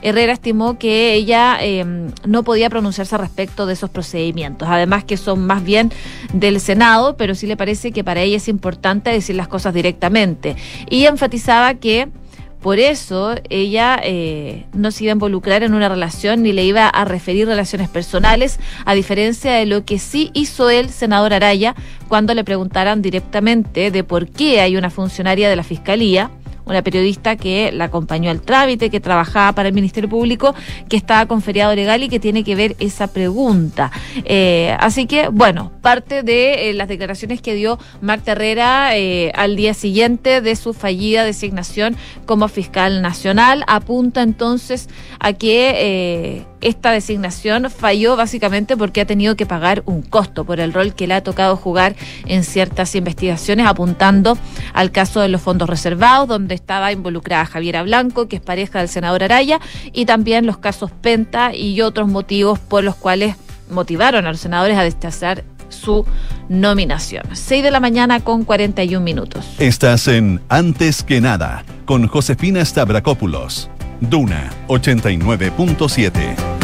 Herrera 0.03 0.33
estimó 0.33 0.79
que 0.79 1.15
ella 1.15 1.59
em, 1.61 2.11
no 2.27 2.43
podía 2.43 2.71
pronunciarse 2.71 3.17
respecto 3.17 3.67
de 3.67 3.73
esos 3.73 3.91
procedimientos, 3.91 4.69
además 4.71 5.05
que 5.05 5.17
son 5.17 5.47
más 5.47 5.65
bien 5.65 5.93
del 6.33 6.61
Senado, 6.61 7.17
pero 7.17 7.35
sí 7.35 7.47
le 7.47 7.57
parece 7.57 7.93
que 7.93 8.05
para 8.05 8.21
ella 8.21 8.37
es 8.37 8.49
importante 8.49 9.11
decir 9.11 9.37
las 9.37 9.49
cosas 9.49 9.75
directamente. 9.75 10.57
Y 10.91 11.07
enfatizaba 11.07 11.75
que 11.75 12.09
por 12.67 12.81
eso 12.81 13.37
ella 13.49 14.01
eh, 14.03 14.67
no 14.73 14.91
se 14.91 15.05
iba 15.05 15.13
a 15.13 15.15
involucrar 15.15 15.63
en 15.63 15.73
una 15.73 15.89
relación 15.89 16.43
ni 16.43 16.53
le 16.53 16.65
iba 16.65 16.89
a 16.89 17.05
referir 17.05 17.47
relaciones 17.47 17.89
personales, 17.89 18.59
a 18.85 18.95
diferencia 18.95 19.53
de 19.53 19.67
lo 19.67 19.85
que 19.85 20.01
sí 20.01 20.31
hizo 20.35 20.69
el 20.69 20.91
senador 20.91 21.33
Araya 21.33 21.77
cuando 22.09 22.35
le 22.35 22.43
preguntaran 22.43 23.03
directamente 23.03 23.93
de 23.93 24.03
por 24.03 24.29
qué 24.29 24.61
hay 24.61 24.77
una 24.77 24.91
funcionaria 24.91 25.49
de 25.49 25.55
la 25.55 25.63
Fiscalía 25.63 26.31
una 26.67 26.83
periodista 26.83 27.37
que 27.37 27.71
la 27.73 27.85
acompañó 27.85 28.31
al 28.31 28.43
trámite, 28.43 28.91
que 28.91 29.01
trabajaba 29.01 29.53
para 29.53 29.69
el 29.69 29.75
Ministerio 29.75 30.11
Público, 30.11 30.55
que 30.89 30.97
estaba 30.97 31.27
con 31.27 31.41
feriado 31.41 31.75
legal 31.75 32.03
y 32.03 32.09
que 32.09 32.21
tiene 32.21 32.45
que 32.45 32.55
ver 32.57 32.77
esa 32.81 33.07
pregunta. 33.07 33.91
Eh, 34.25 34.77
así 34.81 35.07
que, 35.07 35.29
bueno, 35.29 35.73
parte 35.81 36.23
de 36.23 36.71
eh, 36.71 36.75
las 36.75 36.89
declaraciones 36.89 37.41
que 37.41 37.55
dio 37.55 37.79
Marta 38.01 38.33
Herrera 38.33 38.97
eh, 38.97 39.33
al 39.35 39.57
día 39.57 39.75
siguiente 39.75 40.41
de 40.41 40.57
su 40.57 40.75
fallida 40.75 41.25
designación 41.25 41.97
como 42.27 42.49
fiscal 42.49 43.01
nacional 43.01 43.65
apunta 43.69 44.23
entonces 44.23 44.89
a 45.21 45.33
que 45.33 46.45
esta 46.61 46.91
designación 46.91 47.71
falló 47.71 48.17
básicamente 48.17 48.77
porque 48.77 49.01
ha 49.01 49.07
tenido 49.07 49.37
que 49.37 49.47
pagar 49.47 49.83
un 49.87 50.03
costo 50.03 50.45
por 50.45 50.61
el 50.61 50.73
rol 50.73 50.95
que 50.95 51.07
le 51.07 51.15
ha 51.15 51.23
tocado 51.23 51.57
jugar 51.57 51.97
en 52.27 52.45
ciertas 52.45 52.95
investigaciones, 52.95 53.67
apuntando 53.67 54.39
al 54.73 54.91
caso 54.91 55.21
de 55.21 55.29
los 55.29 55.43
fondos 55.43 55.69
reservados, 55.69 56.29
donde 56.29 56.55
estaba 56.55 56.93
involucrada 56.93 57.47
Javiera 57.47 57.83
Blanco, 57.83 58.29
que 58.29 58.37
es 58.37 58.43
pareja 58.43 58.79
del 58.81 58.89
senador 58.89 59.23
Araya, 59.23 59.61
y 59.93 60.07
también 60.07 60.47
los 60.47 60.59
casos 60.59 60.91
Penta 60.91 61.55
y 61.55 61.81
otros 61.83 62.09
motivos 62.09 62.59
por 62.59 62.83
los 62.83 62.97
cuales 62.97 63.37
motivaron 63.71 64.27
a 64.27 64.31
los 64.31 64.41
senadores 64.41 64.77
a 64.79 64.83
destazar 64.83 65.45
su 65.69 66.05
nominación. 66.49 67.25
6 67.33 67.63
de 67.63 67.71
la 67.71 67.81
mañana 67.81 68.21
con 68.21 68.45
41 68.45 69.05
minutos. 69.05 69.45
Estás 69.59 70.09
en 70.09 70.41
Antes 70.49 71.03
que 71.03 71.21
nada 71.21 71.65
con 71.85 72.07
Josefina 72.07 72.65
Stavrakopoulos. 72.65 73.71
Duna 74.01 74.51
89.7. 74.69 76.56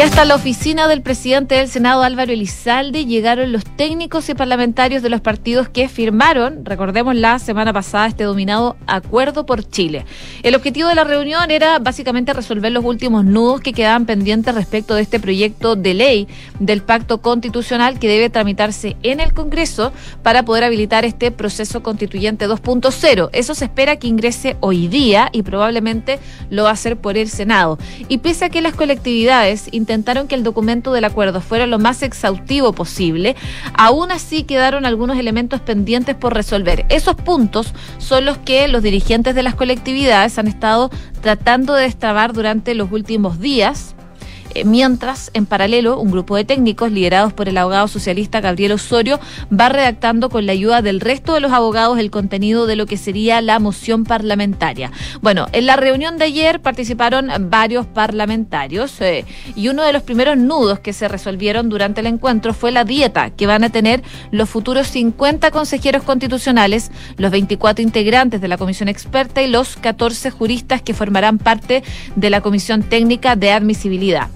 Y 0.00 0.02
hasta 0.02 0.24
la 0.24 0.34
oficina 0.34 0.88
del 0.88 1.02
presidente 1.02 1.56
del 1.56 1.68
Senado, 1.68 2.02
Álvaro 2.02 2.32
Elizalde, 2.32 3.04
llegaron 3.04 3.52
los 3.52 3.66
técnicos 3.66 4.30
y 4.30 4.34
parlamentarios 4.34 5.02
de 5.02 5.10
los 5.10 5.20
partidos 5.20 5.68
que 5.68 5.90
firmaron, 5.90 6.64
recordemos 6.64 7.14
la 7.14 7.38
semana 7.38 7.74
pasada, 7.74 8.06
este 8.06 8.24
dominado 8.24 8.78
Acuerdo 8.86 9.44
por 9.44 9.62
Chile. 9.68 10.06
El 10.42 10.54
objetivo 10.54 10.88
de 10.88 10.94
la 10.94 11.04
reunión 11.04 11.50
era 11.50 11.78
básicamente 11.80 12.32
resolver 12.32 12.72
los 12.72 12.82
últimos 12.82 13.26
nudos 13.26 13.60
que 13.60 13.74
quedaban 13.74 14.06
pendientes 14.06 14.54
respecto 14.54 14.94
de 14.94 15.02
este 15.02 15.20
proyecto 15.20 15.76
de 15.76 15.92
ley 15.92 16.28
del 16.60 16.80
pacto 16.80 17.20
constitucional 17.20 17.98
que 17.98 18.08
debe 18.08 18.30
tramitarse 18.30 18.96
en 19.02 19.20
el 19.20 19.34
Congreso 19.34 19.92
para 20.22 20.46
poder 20.46 20.64
habilitar 20.64 21.04
este 21.04 21.30
proceso 21.30 21.82
constituyente 21.82 22.48
2.0. 22.48 23.28
Eso 23.34 23.54
se 23.54 23.66
espera 23.66 23.96
que 23.96 24.08
ingrese 24.08 24.56
hoy 24.60 24.88
día 24.88 25.28
y 25.30 25.42
probablemente 25.42 26.20
lo 26.48 26.62
va 26.62 26.70
a 26.70 26.72
hacer 26.72 26.96
por 26.96 27.18
el 27.18 27.28
Senado. 27.28 27.78
Y 28.08 28.16
pese 28.18 28.46
a 28.46 28.48
que 28.48 28.62
las 28.62 28.74
colectividades 28.74 29.68
intentaron 29.90 30.28
que 30.28 30.36
el 30.36 30.44
documento 30.44 30.92
del 30.92 31.04
acuerdo 31.04 31.40
fuera 31.40 31.66
lo 31.66 31.80
más 31.80 32.04
exhaustivo 32.04 32.72
posible, 32.72 33.34
aún 33.74 34.12
así 34.12 34.44
quedaron 34.44 34.86
algunos 34.86 35.18
elementos 35.18 35.60
pendientes 35.60 36.14
por 36.14 36.32
resolver. 36.32 36.86
Esos 36.90 37.16
puntos 37.16 37.74
son 37.98 38.24
los 38.24 38.38
que 38.38 38.68
los 38.68 38.84
dirigentes 38.84 39.34
de 39.34 39.42
las 39.42 39.56
colectividades 39.56 40.38
han 40.38 40.46
estado 40.46 40.90
tratando 41.20 41.74
de 41.74 41.82
destrabar 41.82 42.32
durante 42.32 42.74
los 42.74 42.92
últimos 42.92 43.40
días 43.40 43.96
mientras, 44.64 45.30
en 45.34 45.46
paralelo, 45.46 45.98
un 45.98 46.10
grupo 46.10 46.36
de 46.36 46.44
técnicos 46.44 46.92
liderados 46.92 47.32
por 47.32 47.48
el 47.48 47.58
abogado 47.58 47.88
socialista 47.88 48.40
Gabriel 48.40 48.72
Osorio 48.72 49.20
va 49.52 49.68
redactando 49.68 50.28
con 50.30 50.46
la 50.46 50.52
ayuda 50.52 50.82
del 50.82 51.00
resto 51.00 51.34
de 51.34 51.40
los 51.40 51.52
abogados 51.52 51.98
el 51.98 52.10
contenido 52.10 52.66
de 52.66 52.76
lo 52.76 52.86
que 52.86 52.96
sería 52.96 53.40
la 53.40 53.58
moción 53.58 54.04
parlamentaria. 54.04 54.90
Bueno, 55.22 55.46
en 55.52 55.66
la 55.66 55.76
reunión 55.76 56.18
de 56.18 56.26
ayer 56.26 56.60
participaron 56.60 57.30
varios 57.50 57.86
parlamentarios 57.86 59.00
eh, 59.00 59.24
y 59.54 59.68
uno 59.68 59.82
de 59.82 59.92
los 59.92 60.02
primeros 60.02 60.36
nudos 60.36 60.80
que 60.80 60.92
se 60.92 61.08
resolvieron 61.08 61.68
durante 61.68 62.00
el 62.00 62.06
encuentro 62.06 62.54
fue 62.54 62.72
la 62.72 62.84
dieta 62.84 63.30
que 63.30 63.46
van 63.46 63.64
a 63.64 63.70
tener 63.70 64.02
los 64.30 64.48
futuros 64.48 64.88
50 64.88 65.50
consejeros 65.50 66.02
constitucionales, 66.02 66.90
los 67.16 67.30
24 67.30 67.82
integrantes 67.82 68.40
de 68.40 68.48
la 68.48 68.58
comisión 68.58 68.88
experta 68.88 69.42
y 69.42 69.46
los 69.46 69.76
14 69.76 70.30
juristas 70.30 70.82
que 70.82 70.94
formarán 70.94 71.38
parte 71.38 71.82
de 72.16 72.30
la 72.30 72.40
comisión 72.40 72.82
técnica 72.82 73.36
de 73.36 73.52
admisibilidad. 73.52 74.28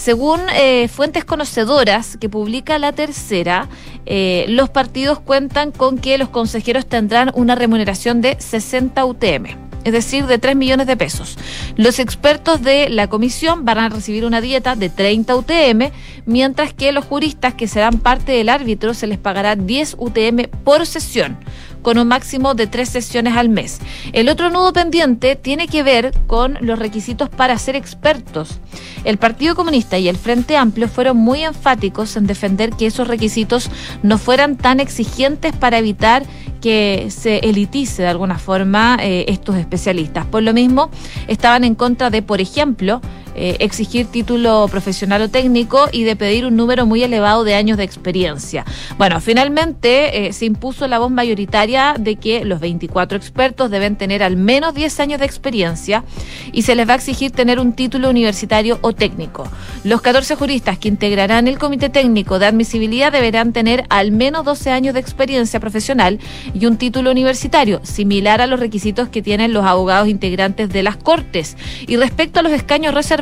Según 0.00 0.40
eh, 0.54 0.88
fuentes 0.88 1.26
conocedoras 1.26 2.16
que 2.16 2.30
publica 2.30 2.78
la 2.78 2.92
tercera, 2.92 3.68
eh, 4.06 4.46
los 4.48 4.70
partidos 4.70 5.20
cuentan 5.20 5.72
con 5.72 5.98
que 5.98 6.16
los 6.16 6.30
consejeros 6.30 6.86
tendrán 6.86 7.30
una 7.34 7.54
remuneración 7.54 8.22
de 8.22 8.40
60 8.40 9.04
UTM 9.04 9.70
es 9.82 9.94
decir, 9.94 10.26
de 10.26 10.38
3 10.38 10.56
millones 10.56 10.86
de 10.86 10.96
pesos. 10.96 11.38
Los 11.76 11.98
expertos 11.98 12.62
de 12.62 12.90
la 12.90 13.08
comisión 13.08 13.64
van 13.64 13.78
a 13.78 13.88
recibir 13.88 14.26
una 14.26 14.42
dieta 14.42 14.76
de 14.76 14.90
30 14.90 15.34
UTM, 15.36 15.90
mientras 16.26 16.74
que 16.74 16.92
los 16.92 17.06
juristas 17.06 17.54
que 17.54 17.66
serán 17.66 17.98
parte 17.98 18.32
del 18.32 18.50
árbitro 18.50 18.92
se 18.92 19.06
les 19.06 19.16
pagará 19.16 19.56
10 19.56 19.96
UTM 19.98 20.50
por 20.64 20.86
sesión 20.86 21.38
con 21.82 21.98
un 21.98 22.08
máximo 22.08 22.54
de 22.54 22.66
tres 22.66 22.88
sesiones 22.88 23.36
al 23.36 23.48
mes. 23.48 23.80
El 24.12 24.28
otro 24.28 24.50
nudo 24.50 24.72
pendiente 24.72 25.36
tiene 25.36 25.68
que 25.68 25.82
ver 25.82 26.12
con 26.26 26.58
los 26.60 26.78
requisitos 26.78 27.28
para 27.28 27.58
ser 27.58 27.76
expertos. 27.76 28.58
El 29.04 29.18
Partido 29.18 29.54
Comunista 29.54 29.98
y 29.98 30.08
el 30.08 30.16
Frente 30.16 30.56
Amplio 30.56 30.88
fueron 30.88 31.16
muy 31.16 31.42
enfáticos 31.42 32.16
en 32.16 32.26
defender 32.26 32.70
que 32.70 32.86
esos 32.86 33.08
requisitos 33.08 33.70
no 34.02 34.18
fueran 34.18 34.56
tan 34.56 34.80
exigentes 34.80 35.54
para 35.56 35.78
evitar 35.78 36.24
que 36.60 37.06
se 37.10 37.38
elitice 37.38 38.02
de 38.02 38.08
alguna 38.08 38.38
forma 38.38 38.98
eh, 39.00 39.24
estos 39.28 39.56
especialistas. 39.56 40.26
Por 40.26 40.42
lo 40.42 40.52
mismo, 40.52 40.90
estaban 41.26 41.64
en 41.64 41.74
contra 41.74 42.10
de, 42.10 42.22
por 42.22 42.40
ejemplo, 42.40 43.00
eh, 43.34 43.56
exigir 43.60 44.06
título 44.06 44.66
profesional 44.70 45.22
o 45.22 45.28
técnico 45.28 45.88
y 45.92 46.04
de 46.04 46.16
pedir 46.16 46.46
un 46.46 46.56
número 46.56 46.86
muy 46.86 47.02
elevado 47.02 47.44
de 47.44 47.54
años 47.54 47.78
de 47.78 47.84
experiencia. 47.84 48.64
Bueno, 48.98 49.20
finalmente 49.20 50.26
eh, 50.26 50.32
se 50.32 50.46
impuso 50.46 50.86
la 50.88 50.98
voz 50.98 51.10
mayoritaria 51.10 51.94
de 51.98 52.16
que 52.16 52.44
los 52.44 52.60
24 52.60 53.16
expertos 53.16 53.70
deben 53.70 53.96
tener 53.96 54.22
al 54.22 54.36
menos 54.36 54.74
10 54.74 55.00
años 55.00 55.20
de 55.20 55.26
experiencia 55.26 56.04
y 56.52 56.62
se 56.62 56.74
les 56.74 56.88
va 56.88 56.94
a 56.94 56.96
exigir 56.96 57.30
tener 57.30 57.60
un 57.60 57.72
título 57.72 58.10
universitario 58.10 58.78
o 58.82 58.92
técnico. 58.92 59.44
Los 59.84 60.00
14 60.00 60.34
juristas 60.34 60.78
que 60.78 60.88
integrarán 60.88 61.48
el 61.48 61.58
comité 61.58 61.88
técnico 61.88 62.38
de 62.38 62.46
admisibilidad 62.46 63.12
deberán 63.12 63.52
tener 63.52 63.84
al 63.88 64.12
menos 64.12 64.44
12 64.44 64.70
años 64.70 64.94
de 64.94 65.00
experiencia 65.00 65.60
profesional 65.60 66.18
y 66.52 66.66
un 66.66 66.76
título 66.76 67.10
universitario, 67.10 67.80
similar 67.84 68.40
a 68.40 68.46
los 68.46 68.60
requisitos 68.60 69.08
que 69.08 69.22
tienen 69.22 69.52
los 69.52 69.64
abogados 69.64 70.08
integrantes 70.08 70.68
de 70.68 70.82
las 70.82 70.96
Cortes. 70.96 71.56
Y 71.86 71.96
respecto 71.96 72.40
a 72.40 72.42
los 72.42 72.52
escaños 72.52 72.94
reservados, 72.94 73.19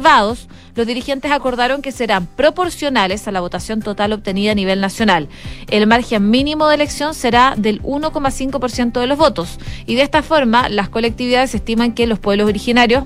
los 0.74 0.86
dirigentes 0.86 1.30
acordaron 1.30 1.82
que 1.82 1.92
serán 1.92 2.26
proporcionales 2.26 3.26
a 3.26 3.32
la 3.32 3.40
votación 3.40 3.80
total 3.80 4.12
obtenida 4.12 4.52
a 4.52 4.54
nivel 4.54 4.80
nacional. 4.80 5.28
El 5.68 5.86
margen 5.86 6.30
mínimo 6.30 6.68
de 6.68 6.76
elección 6.76 7.14
será 7.14 7.54
del 7.56 7.82
1,5% 7.82 9.00
de 9.00 9.06
los 9.06 9.18
votos 9.18 9.58
y 9.86 9.96
de 9.96 10.02
esta 10.02 10.22
forma 10.22 10.68
las 10.68 10.88
colectividades 10.88 11.54
estiman 11.54 11.94
que 11.94 12.06
los 12.06 12.18
pueblos 12.18 12.48
originarios 12.48 13.04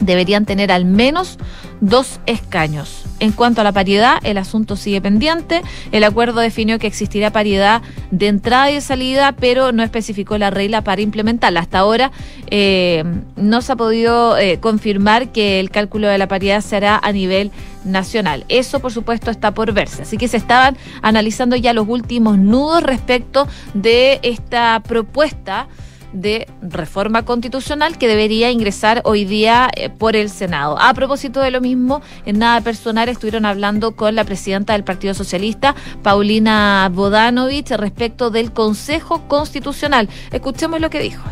deberían 0.00 0.46
tener 0.46 0.72
al 0.72 0.84
menos 0.84 1.38
dos 1.80 2.20
escaños. 2.26 3.04
En 3.20 3.32
cuanto 3.32 3.60
a 3.60 3.64
la 3.64 3.72
paridad, 3.72 4.18
el 4.22 4.38
asunto 4.38 4.76
sigue 4.76 5.00
pendiente. 5.00 5.62
El 5.92 6.04
acuerdo 6.04 6.40
definió 6.40 6.78
que 6.78 6.86
existirá 6.86 7.30
paridad 7.32 7.82
de 8.10 8.28
entrada 8.28 8.70
y 8.70 8.74
de 8.74 8.80
salida, 8.80 9.32
pero 9.32 9.72
no 9.72 9.82
especificó 9.82 10.38
la 10.38 10.50
regla 10.50 10.82
para 10.82 11.02
implementarla. 11.02 11.60
Hasta 11.60 11.78
ahora 11.78 12.12
eh, 12.48 13.04
no 13.36 13.62
se 13.62 13.72
ha 13.72 13.76
podido 13.76 14.38
eh, 14.38 14.58
confirmar 14.60 15.32
que 15.32 15.60
el 15.60 15.70
cálculo 15.70 16.08
de 16.08 16.18
la 16.18 16.28
paridad 16.28 16.60
será 16.60 16.98
a 17.02 17.12
nivel 17.12 17.50
nacional. 17.84 18.44
Eso, 18.48 18.80
por 18.80 18.92
supuesto, 18.92 19.30
está 19.30 19.52
por 19.52 19.72
verse. 19.72 20.02
Así 20.02 20.16
que 20.16 20.28
se 20.28 20.36
estaban 20.36 20.76
analizando 21.02 21.56
ya 21.56 21.72
los 21.72 21.88
últimos 21.88 22.38
nudos 22.38 22.82
respecto 22.82 23.48
de 23.74 24.20
esta 24.22 24.82
propuesta 24.86 25.68
de 26.12 26.46
reforma 26.62 27.24
constitucional 27.24 27.98
que 27.98 28.08
debería 28.08 28.50
ingresar 28.50 29.02
hoy 29.04 29.24
día 29.24 29.70
eh, 29.76 29.90
por 29.90 30.16
el 30.16 30.28
Senado. 30.30 30.76
A 30.80 30.92
propósito 30.94 31.40
de 31.40 31.50
lo 31.50 31.60
mismo, 31.60 32.02
en 32.26 32.38
nada 32.38 32.60
personal 32.60 33.08
estuvieron 33.08 33.46
hablando 33.46 33.96
con 33.96 34.14
la 34.14 34.24
presidenta 34.24 34.72
del 34.72 34.84
Partido 34.84 35.14
Socialista, 35.14 35.74
Paulina 36.02 36.88
Bodanovich, 36.92 37.70
respecto 37.72 38.30
del 38.30 38.52
Consejo 38.52 39.26
Constitucional. 39.28 40.08
Escuchemos 40.32 40.80
lo 40.80 40.90
que 40.90 41.00
dijo. 41.00 41.24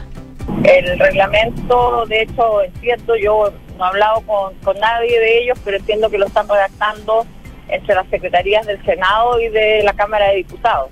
El 0.64 0.98
reglamento, 0.98 2.06
de 2.06 2.22
hecho, 2.22 2.62
entiendo, 2.62 3.14
yo 3.16 3.52
no 3.76 3.84
he 3.84 3.88
hablado 3.88 4.20
con, 4.22 4.54
con 4.64 4.78
nadie 4.80 5.18
de 5.20 5.42
ellos, 5.42 5.58
pero 5.64 5.76
entiendo 5.76 6.08
que 6.10 6.18
lo 6.18 6.26
están 6.26 6.48
redactando 6.48 7.26
entre 7.68 7.94
las 7.94 8.08
secretarías 8.08 8.66
del 8.66 8.82
Senado 8.84 9.38
y 9.40 9.48
de 9.48 9.82
la 9.82 9.92
Cámara 9.92 10.28
de 10.28 10.36
Diputados. 10.36 10.90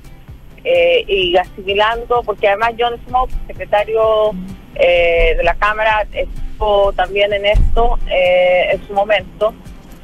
Eh, 0.68 1.04
y 1.06 1.36
asimilando, 1.36 2.24
porque 2.24 2.48
además 2.48 2.72
John 2.76 3.00
Smoke, 3.06 3.30
secretario 3.46 4.32
eh, 4.74 5.34
de 5.36 5.44
la 5.44 5.54
Cámara, 5.54 6.04
estuvo 6.12 6.92
también 6.92 7.32
en 7.32 7.46
esto 7.46 7.96
eh, 8.10 8.70
en 8.72 8.84
su 8.84 8.92
momento 8.92 9.54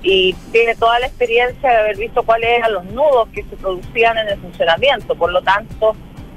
y 0.05 0.33
tiene 0.53 0.77
toda 0.77 1.01
la 1.01 1.07
experiencia 1.07 1.69
de 1.69 1.77
haber 1.79 1.97
visto 1.97 2.23
cuáles 2.23 2.59
eran 2.59 2.75
los 2.75 2.85
nudos 2.85 3.29
que 3.31 3.43
se 3.43 3.57
producían 3.57 4.17
en 4.19 4.29
el 4.29 4.39
funcionamiento. 4.39 5.17
Por 5.17 5.33
lo 5.33 5.43
tanto, 5.43 5.97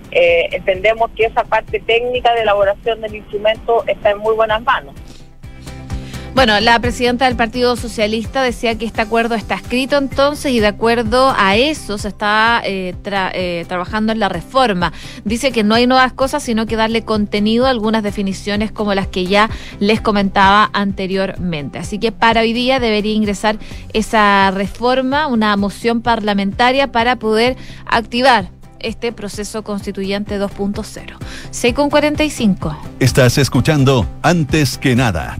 entendemos 0.09 1.11
que 1.15 1.25
esa 1.25 1.43
parte 1.43 1.79
técnica 1.79 2.33
de 2.33 2.41
elaboración 2.41 3.01
del 3.01 3.13
instrumento 3.13 3.83
está 3.85 4.09
en 4.09 4.17
muy 4.17 4.33
buenas 4.33 4.63
manos. 4.63 4.95
Bueno, 6.35 6.59
la 6.59 6.77
presidenta 6.79 7.25
del 7.25 7.37
Partido 7.37 7.77
Socialista 7.77 8.43
decía 8.43 8.77
que 8.77 8.85
este 8.85 8.99
acuerdo 8.99 9.35
está 9.35 9.55
escrito 9.55 9.95
entonces 9.97 10.51
y 10.51 10.59
de 10.59 10.67
acuerdo 10.67 11.33
a 11.35 11.55
eso 11.55 11.97
se 11.97 12.09
está 12.09 12.61
eh, 12.65 12.93
eh, 13.05 13.63
trabajando 13.69 14.11
en 14.11 14.19
la 14.19 14.27
reforma. 14.27 14.91
Dice 15.23 15.53
que 15.53 15.63
no 15.63 15.75
hay 15.75 15.87
nuevas 15.87 16.11
cosas, 16.11 16.43
sino 16.43 16.65
que 16.65 16.75
darle 16.75 17.03
contenido 17.03 17.65
a 17.65 17.69
algunas 17.69 18.03
definiciones 18.03 18.73
como 18.73 18.93
las 18.93 19.07
que 19.07 19.25
ya 19.25 19.49
les 19.79 20.01
comentaba 20.01 20.69
anteriormente. 20.73 21.79
Así 21.79 21.99
que 21.99 22.11
para 22.11 22.41
hoy 22.41 22.51
día 22.51 22.81
debería 22.81 23.13
ingresar 23.13 23.57
esa 23.93 24.51
reforma, 24.51 25.27
una 25.27 25.55
moción 25.55 26.01
parlamentaria 26.01 26.91
para 26.91 27.15
poder 27.15 27.55
activar 27.85 28.49
este 28.79 29.13
proceso 29.13 29.63
constituyente 29.63 30.37
2.0. 30.37 31.15
6 31.49 31.73
con 31.73 31.89
45. 31.89 32.77
Estás 32.99 33.37
escuchando 33.37 34.05
Antes 34.21 34.77
que 34.77 34.97
nada 34.97 35.39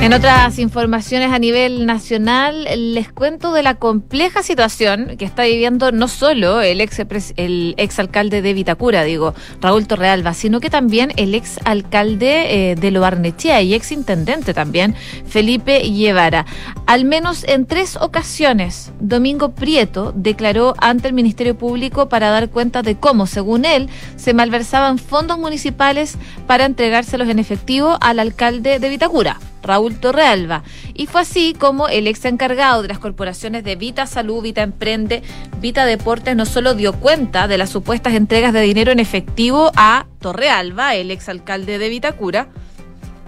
En 0.00 0.14
otras 0.14 0.58
informaciones 0.58 1.30
a 1.30 1.38
nivel 1.38 1.84
nacional, 1.84 2.66
les 2.94 3.12
cuento 3.12 3.52
de 3.52 3.62
la 3.62 3.74
compleja 3.74 4.42
situación 4.42 5.18
que 5.18 5.26
está 5.26 5.44
viviendo 5.44 5.92
no 5.92 6.08
solo 6.08 6.62
el 6.62 6.80
ex, 6.80 7.02
el 7.36 7.74
ex 7.76 7.98
alcalde 7.98 8.40
de 8.40 8.54
Vitacura, 8.54 9.04
digo, 9.04 9.34
Raúl 9.60 9.86
Torrealba, 9.86 10.32
sino 10.32 10.58
que 10.58 10.70
también 10.70 11.12
el 11.16 11.34
ex 11.34 11.58
alcalde 11.66 12.70
eh, 12.70 12.76
de 12.76 12.90
Loarnechea 12.90 13.60
y 13.60 13.74
ex 13.74 13.92
intendente 13.92 14.54
también, 14.54 14.94
Felipe 15.26 15.80
Guevara. 15.80 16.46
Al 16.86 17.04
menos 17.04 17.44
en 17.44 17.66
tres 17.66 17.98
ocasiones, 18.00 18.92
Domingo 19.00 19.50
Prieto 19.50 20.14
declaró 20.16 20.72
ante 20.78 21.08
el 21.08 21.14
Ministerio 21.14 21.58
Público 21.58 22.08
para 22.08 22.30
dar 22.30 22.48
cuenta 22.48 22.80
de 22.80 22.96
cómo, 22.96 23.26
según 23.26 23.66
él, 23.66 23.90
se 24.16 24.32
malversaban 24.32 24.96
fondos 24.96 25.38
municipales 25.38 26.16
para 26.46 26.64
entregárselos 26.64 27.28
en 27.28 27.38
efectivo 27.38 27.98
al 28.00 28.18
alcalde 28.18 28.78
de 28.78 28.88
Vitacura. 28.88 29.38
Raúl 29.62 29.89
Torrealba. 29.98 30.62
Y 30.94 31.06
fue 31.06 31.22
así 31.22 31.54
como 31.58 31.88
el 31.88 32.06
ex 32.06 32.24
encargado 32.24 32.82
de 32.82 32.88
las 32.88 32.98
corporaciones 32.98 33.64
de 33.64 33.76
Vita 33.76 34.06
Salud, 34.06 34.42
Vita 34.42 34.62
Emprende, 34.62 35.22
Vita 35.60 35.86
Deportes 35.86 36.36
no 36.36 36.46
solo 36.46 36.74
dio 36.74 36.92
cuenta 36.92 37.48
de 37.48 37.58
las 37.58 37.70
supuestas 37.70 38.14
entregas 38.14 38.52
de 38.52 38.60
dinero 38.60 38.92
en 38.92 39.00
efectivo 39.00 39.72
a 39.76 40.06
Torrealba, 40.20 40.94
el 40.94 41.10
ex 41.10 41.28
alcalde 41.28 41.78
de 41.78 41.88
Vitacura, 41.88 42.48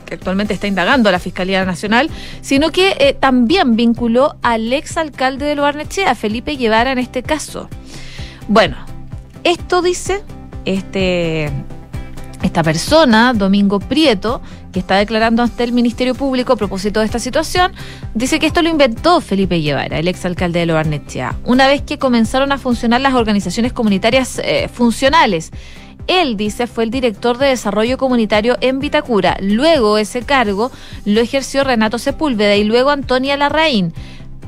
que 0.06 0.14
actualmente 0.14 0.54
está 0.54 0.66
indagando 0.66 1.08
a 1.08 1.12
la 1.12 1.18
Fiscalía 1.18 1.64
Nacional, 1.64 2.10
sino 2.40 2.70
que 2.70 2.96
eh, 2.98 3.16
también 3.18 3.76
vinculó 3.76 4.36
al 4.42 4.72
ex 4.72 4.96
alcalde 4.96 5.46
de 5.46 5.54
Loarnechea, 5.54 6.14
Felipe 6.14 6.56
Guevara, 6.56 6.92
en 6.92 6.98
este 6.98 7.22
caso. 7.22 7.68
Bueno, 8.48 8.76
esto 9.44 9.82
dice 9.82 10.22
este 10.64 11.50
esta 12.42 12.62
persona, 12.62 13.32
Domingo 13.34 13.78
Prieto, 13.78 14.42
que 14.72 14.80
está 14.80 14.96
declarando 14.96 15.42
ante 15.42 15.62
el 15.64 15.72
Ministerio 15.72 16.14
Público 16.14 16.54
a 16.54 16.56
propósito 16.56 17.00
de 17.00 17.06
esta 17.06 17.18
situación, 17.18 17.72
dice 18.14 18.38
que 18.38 18.46
esto 18.46 18.62
lo 18.62 18.68
inventó 18.68 19.20
Felipe 19.20 19.60
Guevara, 19.60 19.98
el 19.98 20.08
exalcalde 20.08 20.60
de 20.60 20.66
Loarnechea, 20.66 21.36
una 21.44 21.68
vez 21.68 21.82
que 21.82 21.98
comenzaron 21.98 22.50
a 22.50 22.58
funcionar 22.58 23.00
las 23.00 23.14
organizaciones 23.14 23.72
comunitarias 23.72 24.40
eh, 24.42 24.68
funcionales. 24.72 25.50
Él, 26.08 26.36
dice, 26.36 26.66
fue 26.66 26.84
el 26.84 26.90
director 26.90 27.38
de 27.38 27.46
desarrollo 27.46 27.96
comunitario 27.96 28.56
en 28.60 28.80
Vitacura. 28.80 29.36
Luego 29.40 29.98
ese 29.98 30.22
cargo 30.22 30.72
lo 31.04 31.20
ejerció 31.20 31.62
Renato 31.62 31.98
Sepúlveda 31.98 32.56
y 32.56 32.64
luego 32.64 32.90
Antonia 32.90 33.36
Larraín 33.36 33.92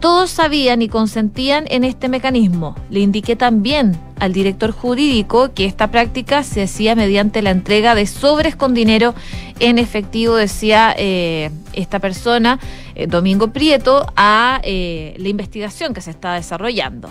todos 0.05 0.29
sabían 0.29 0.83
y 0.83 0.89
consentían 0.89 1.65
en 1.71 1.83
este 1.83 2.11
mecanismo. 2.11 2.77
Le 2.91 3.01
indiqué 3.01 3.37
también 3.37 3.99
al 4.21 4.35
director 4.35 4.71
jurídico 4.71 5.55
que 5.55 5.65
esta 5.65 5.91
práctica 5.91 6.43
se 6.43 6.65
hacía 6.65 6.95
mediante 6.95 7.41
la 7.41 7.53
entrega 7.53 7.95
de 7.95 8.07
sobres 8.07 8.55
con 8.55 8.75
dinero 8.75 9.15
en 9.61 9.79
efectivo, 9.79 10.37
decía 10.37 10.95
eh, 10.99 11.51
esta 11.73 12.01
persona, 12.01 12.61
eh, 12.95 13.07
Domingo 13.07 13.51
Prieto, 13.55 14.05
a 14.15 14.61
eh, 14.63 15.15
la 15.17 15.29
investigación 15.29 15.95
que 15.95 16.03
se 16.03 16.11
está 16.11 16.35
desarrollando. 16.35 17.09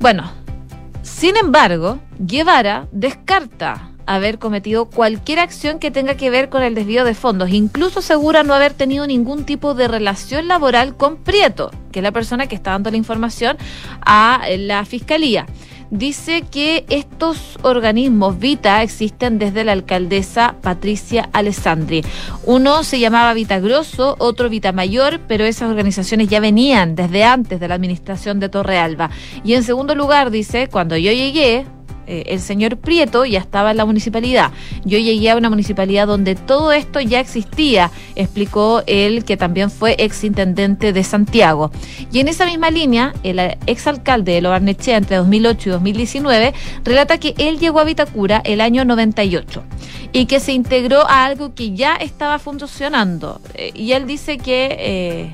Bueno, 0.00 0.30
sin 1.00 1.38
embargo, 1.38 1.98
Guevara 2.18 2.88
descarta 2.92 3.90
haber 4.10 4.40
cometido 4.40 4.86
cualquier 4.86 5.38
acción 5.38 5.78
que 5.78 5.92
tenga 5.92 6.16
que 6.16 6.30
ver 6.30 6.48
con 6.48 6.64
el 6.64 6.74
desvío 6.74 7.04
de 7.04 7.14
fondos. 7.14 7.50
Incluso 7.50 8.00
asegura 8.00 8.42
no 8.42 8.54
haber 8.54 8.74
tenido 8.74 9.06
ningún 9.06 9.44
tipo 9.44 9.74
de 9.74 9.86
relación 9.86 10.48
laboral 10.48 10.96
con 10.96 11.16
Prieto, 11.16 11.70
que 11.90 12.00
es 12.00 12.02
la 12.02 12.12
persona 12.12 12.46
que 12.46 12.54
está 12.54 12.72
dando 12.72 12.90
la 12.90 12.96
información 12.96 13.56
a 14.04 14.42
la 14.58 14.84
fiscalía. 14.84 15.46
Dice 15.90 16.44
que 16.48 16.84
estos 16.88 17.58
organismos 17.62 18.38
Vita 18.38 18.80
existen 18.84 19.40
desde 19.40 19.64
la 19.64 19.72
alcaldesa 19.72 20.54
Patricia 20.62 21.28
Alessandri. 21.32 22.04
Uno 22.44 22.84
se 22.84 23.00
llamaba 23.00 23.34
Vita 23.34 23.58
Grosso, 23.58 24.14
otro 24.20 24.48
Vita 24.48 24.70
Mayor, 24.70 25.18
pero 25.26 25.44
esas 25.44 25.68
organizaciones 25.68 26.28
ya 26.28 26.38
venían 26.38 26.94
desde 26.94 27.24
antes 27.24 27.58
de 27.58 27.66
la 27.66 27.74
administración 27.74 28.38
de 28.38 28.48
Torrealba. 28.48 29.10
Y 29.42 29.54
en 29.54 29.64
segundo 29.64 29.96
lugar, 29.96 30.30
dice, 30.30 30.68
cuando 30.68 30.96
yo 30.96 31.10
llegué, 31.10 31.66
eh, 32.10 32.24
el 32.26 32.40
señor 32.40 32.76
Prieto 32.76 33.24
ya 33.24 33.38
estaba 33.38 33.70
en 33.70 33.76
la 33.76 33.84
municipalidad. 33.84 34.50
Yo 34.84 34.98
llegué 34.98 35.30
a 35.30 35.36
una 35.36 35.48
municipalidad 35.48 36.08
donde 36.08 36.34
todo 36.34 36.72
esto 36.72 37.00
ya 37.00 37.20
existía, 37.20 37.92
explicó 38.16 38.82
él, 38.88 39.24
que 39.24 39.36
también 39.36 39.70
fue 39.70 39.94
exintendente 39.96 40.92
de 40.92 41.04
Santiago. 41.04 41.70
Y 42.10 42.18
en 42.18 42.26
esa 42.26 42.46
misma 42.46 42.70
línea, 42.70 43.14
el 43.22 43.38
exalcalde 43.66 44.32
de 44.32 44.40
Lobarnechea 44.40 44.96
entre 44.96 45.18
2008 45.18 45.68
y 45.68 45.72
2019 45.72 46.54
relata 46.82 47.18
que 47.18 47.34
él 47.38 47.60
llegó 47.60 47.78
a 47.78 47.84
Vitacura 47.84 48.42
el 48.44 48.60
año 48.60 48.84
98 48.84 49.62
y 50.12 50.26
que 50.26 50.40
se 50.40 50.52
integró 50.52 51.08
a 51.08 51.24
algo 51.24 51.54
que 51.54 51.76
ya 51.76 51.94
estaba 51.94 52.40
funcionando. 52.40 53.40
Eh, 53.54 53.70
y 53.74 53.92
él 53.92 54.08
dice 54.08 54.38
que... 54.38 54.76
Eh, 54.80 55.32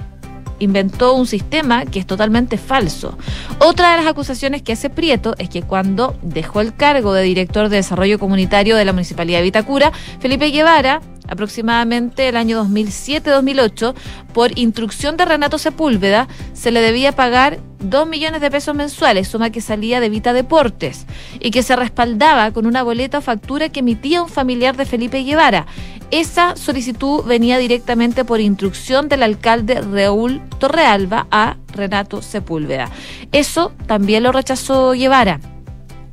inventó 0.58 1.14
un 1.14 1.26
sistema 1.26 1.84
que 1.84 1.98
es 1.98 2.06
totalmente 2.06 2.58
falso. 2.58 3.16
Otra 3.58 3.92
de 3.92 3.98
las 3.98 4.06
acusaciones 4.06 4.62
que 4.62 4.72
hace 4.72 4.90
Prieto 4.90 5.34
es 5.38 5.48
que 5.48 5.62
cuando 5.62 6.16
dejó 6.22 6.60
el 6.60 6.74
cargo 6.74 7.12
de 7.12 7.22
director 7.22 7.68
de 7.68 7.76
desarrollo 7.76 8.18
comunitario 8.18 8.76
de 8.76 8.84
la 8.84 8.92
Municipalidad 8.92 9.38
de 9.38 9.44
Vitacura, 9.44 9.92
Felipe 10.20 10.50
Guevara 10.50 11.00
aproximadamente 11.28 12.28
el 12.28 12.36
año 12.36 12.64
2007-2008, 12.64 13.94
por 14.32 14.58
instrucción 14.58 15.16
de 15.16 15.24
Renato 15.24 15.58
Sepúlveda, 15.58 16.28
se 16.52 16.70
le 16.70 16.80
debía 16.80 17.12
pagar 17.12 17.58
2 17.80 18.08
millones 18.08 18.40
de 18.40 18.50
pesos 18.50 18.74
mensuales, 18.74 19.28
suma 19.28 19.50
que 19.50 19.60
salía 19.60 20.00
de 20.00 20.08
Vita 20.08 20.32
Deportes, 20.32 21.06
y 21.40 21.50
que 21.50 21.62
se 21.62 21.76
respaldaba 21.76 22.50
con 22.52 22.66
una 22.66 22.82
boleta 22.82 23.18
o 23.18 23.22
factura 23.22 23.68
que 23.68 23.80
emitía 23.80 24.22
un 24.22 24.28
familiar 24.28 24.76
de 24.76 24.86
Felipe 24.86 25.22
Guevara. 25.22 25.66
Esa 26.10 26.54
solicitud 26.56 27.24
venía 27.24 27.58
directamente 27.58 28.24
por 28.24 28.40
instrucción 28.40 29.08
del 29.08 29.22
alcalde 29.22 29.80
Raúl 29.80 30.40
Torrealba 30.58 31.26
a 31.30 31.56
Renato 31.72 32.22
Sepúlveda. 32.22 32.90
Eso 33.32 33.72
también 33.86 34.22
lo 34.22 34.32
rechazó 34.32 34.92
Guevara. 34.92 35.40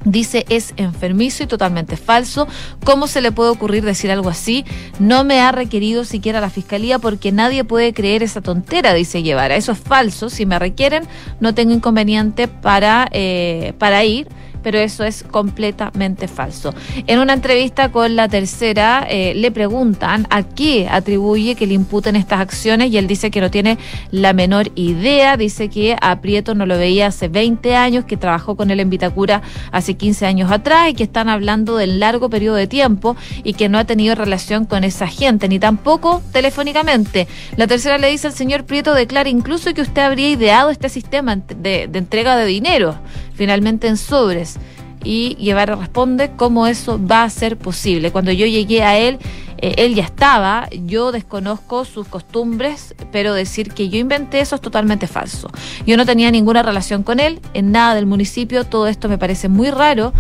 Dice 0.06 0.46
es 0.50 0.74
enfermizo 0.76 1.44
y 1.44 1.48
totalmente 1.48 1.96
falso. 1.96 2.48
¿Cómo 2.84 3.08
se 3.08 3.22
le 3.22 3.32
puede 3.32 3.52
ocurrir 3.52 3.86
decir 3.86 4.12
algo 4.12 4.30
así? 4.30 4.66
No 5.00 5.24
me 5.24 5.40
ha 5.40 5.52
requerido 5.52 6.04
siquiera 6.04 6.42
la 6.42 6.50
fiscalía 6.50 7.00
porque 7.00 7.32
nadie 7.32 7.64
puede 7.64 7.94
creer 7.94 8.22
esa 8.22 8.42
tontera, 8.42 8.94
dice 8.94 9.22
Guevara. 9.22 9.56
Eso 9.56 9.72
es 9.72 9.80
falso. 9.80 10.30
Si 10.30 10.46
me 10.46 10.60
requieren, 10.60 11.04
no 11.40 11.54
tengo 11.54 11.74
inconveniente 11.74 12.48
para, 12.48 13.08
eh, 13.12 13.74
para 13.78 14.04
ir 14.04 14.28
pero 14.64 14.80
eso 14.80 15.04
es 15.04 15.24
completamente 15.24 16.28
falso. 16.28 16.74
En 17.08 17.20
una 17.20 17.34
entrevista 17.34 17.92
con 17.92 18.16
la 18.16 18.28
tercera 18.28 19.06
eh, 19.10 19.34
le 19.36 19.52
preguntan 19.52 20.28
a 20.30 20.44
qué 20.44 20.88
atribuye 20.90 21.56
que 21.56 21.68
le 21.68 21.74
imputen 21.74 22.16
estas 22.16 22.40
acciones 22.40 22.92
y 22.92 22.98
él 22.98 23.08
dice 23.08 23.30
que 23.30 23.42
no 23.42 23.52
tiene 23.52 23.78
la 24.12 24.34
menor 24.34 24.72
idea, 24.76 25.38
dice 25.38 25.70
que 25.70 25.96
a 26.02 26.22
Prieto 26.22 26.56
no 26.56 26.66
lo 26.66 26.78
veía 26.78 27.08
hace 27.08 27.28
20 27.28 27.76
años, 27.76 28.06
que 28.06 28.18
trabajó 28.18 28.56
con 28.56 28.72
él 28.72 28.80
en 28.80 28.90
Vitacura 28.90 29.42
hace 29.72 29.96
15 29.96 30.26
años 30.26 30.52
atrás 30.52 30.90
y 30.90 30.94
que 30.94 31.04
están 31.04 31.30
hablando 31.30 31.78
del 31.78 32.00
largo 32.00 32.30
periodo 32.30 32.56
de 32.56 32.68
tiempo 32.68 33.16
y 33.44 33.54
que 33.54 33.70
no 33.70 33.78
ha 33.78 33.86
tenido 33.86 34.16
relación 34.16 34.66
con 34.66 34.84
esa 34.84 35.08
gente, 35.08 35.48
ni 35.48 35.60
tampoco 35.60 36.22
telefónicamente. 36.32 37.28
La 37.58 37.68
tercera 37.68 37.98
le 37.98 38.10
dice 38.10 38.28
al 38.28 38.34
señor 38.34 38.66
Prieto, 38.66 38.94
declara 38.94 39.30
incluso 39.30 39.74
que 39.74 39.82
usted 39.82 40.02
habría 40.02 40.30
ideado 40.30 40.70
este 40.70 40.90
sistema 40.90 41.36
de, 41.36 41.88
de 41.88 42.00
entrega 42.00 42.36
de 42.36 42.46
dinero, 42.46 42.96
finalmente 43.44 43.90
en 43.90 43.98
sobres 43.98 44.56
y 45.04 45.36
Guevara 45.36 45.76
responde 45.76 46.32
cómo 46.38 46.66
eso 46.66 46.98
va 47.06 47.24
a 47.24 47.30
ser 47.30 47.58
posible. 47.58 48.10
Cuando 48.10 48.32
yo 48.32 48.46
llegué 48.46 48.84
a 48.84 48.98
él, 48.98 49.20
eh, 49.64 49.76
él 49.78 49.96
ya 49.96 50.04
estaba, 50.04 50.68
yo 50.72 51.14
desconozco 51.14 51.86
sus 51.86 52.06
costumbres, 52.10 52.96
pero 53.14 53.34
decir 53.34 53.74
que 53.74 53.88
yo 53.88 53.98
inventé 53.98 54.42
eso 54.42 54.56
es 54.56 54.62
totalmente 54.62 55.08
falso. 55.08 55.50
Yo 55.88 55.96
no 55.96 56.06
tenía 56.06 56.30
ninguna 56.32 56.64
relación 56.64 57.02
con 57.02 57.22
él, 57.22 57.40
en 57.54 57.72
nada 57.72 57.96
del 57.96 58.06
municipio, 58.06 58.66
todo 58.66 58.88
esto 58.88 59.08
me 59.08 59.18
parece 59.18 59.48
muy 59.48 59.72
raro 59.72 60.12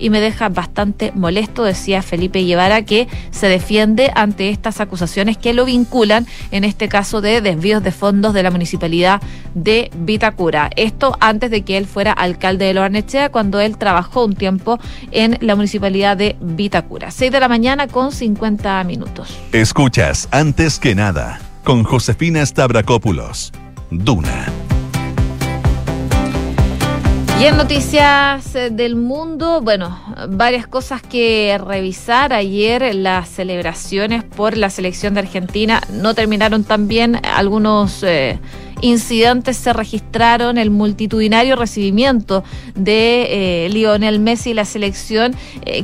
y 0.00 0.10
me 0.10 0.20
deja 0.20 0.48
bastante 0.48 1.12
molesto, 1.14 1.62
decía 1.62 2.02
Felipe 2.02 2.42
Guevara, 2.42 2.82
que 2.82 3.06
se 3.30 3.46
defiende 3.46 4.10
ante 4.16 4.48
estas 4.48 4.80
acusaciones 4.80 5.36
que 5.38 5.54
lo 5.54 5.64
vinculan, 5.64 6.26
en 6.50 6.64
este 6.64 6.88
caso 6.88 7.20
de 7.20 7.40
desvíos 7.40 7.84
de 7.84 7.92
fondos 7.92 8.34
de 8.34 8.42
la 8.42 8.50
municipalidad 8.50 9.22
de 9.54 9.92
Vitacura. 9.96 10.70
Esto 10.74 11.16
antes 11.20 11.52
de 11.52 11.62
que 11.62 11.76
él 11.76 11.86
fuera 11.86 12.10
alcalde 12.10 12.64
de 12.64 12.74
Loarnechea, 12.74 13.30
cuando 13.30 13.60
él 13.60 13.78
trabajó 13.78 14.24
un 14.24 14.34
tiempo 14.34 14.80
en 15.12 15.38
la 15.40 15.54
municipalidad 15.54 16.16
de 16.16 16.34
Vitacura. 16.40 17.12
6 17.12 17.30
de 17.30 17.38
la 17.38 17.46
mañana 17.46 17.86
con 17.86 18.10
50 18.10 18.87
minutos. 18.88 19.38
Escuchas 19.52 20.28
antes 20.32 20.80
que 20.80 20.96
nada 20.96 21.38
con 21.62 21.84
Josefina 21.84 22.44
Stavrakopoulos. 22.44 23.52
Duna. 23.90 24.46
Y 27.40 27.44
en 27.44 27.56
noticias 27.56 28.56
eh, 28.56 28.70
del 28.70 28.96
mundo, 28.96 29.60
bueno, 29.60 29.96
varias 30.28 30.66
cosas 30.66 31.02
que 31.02 31.56
revisar. 31.64 32.32
Ayer 32.32 32.92
las 32.96 33.28
celebraciones 33.28 34.24
por 34.24 34.56
la 34.56 34.70
selección 34.70 35.14
de 35.14 35.20
Argentina 35.20 35.80
no 35.92 36.14
terminaron 36.14 36.64
tan 36.64 36.88
bien. 36.88 37.20
Algunos 37.24 38.02
eh, 38.02 38.40
incidentes 38.80 39.56
se 39.56 39.72
registraron. 39.72 40.58
El 40.58 40.70
multitudinario 40.70 41.56
recibimiento 41.56 42.44
de 42.74 43.64
eh, 43.64 43.68
Lionel 43.70 44.20
Messi 44.20 44.50
y 44.50 44.54
la 44.54 44.64
selección 44.64 45.34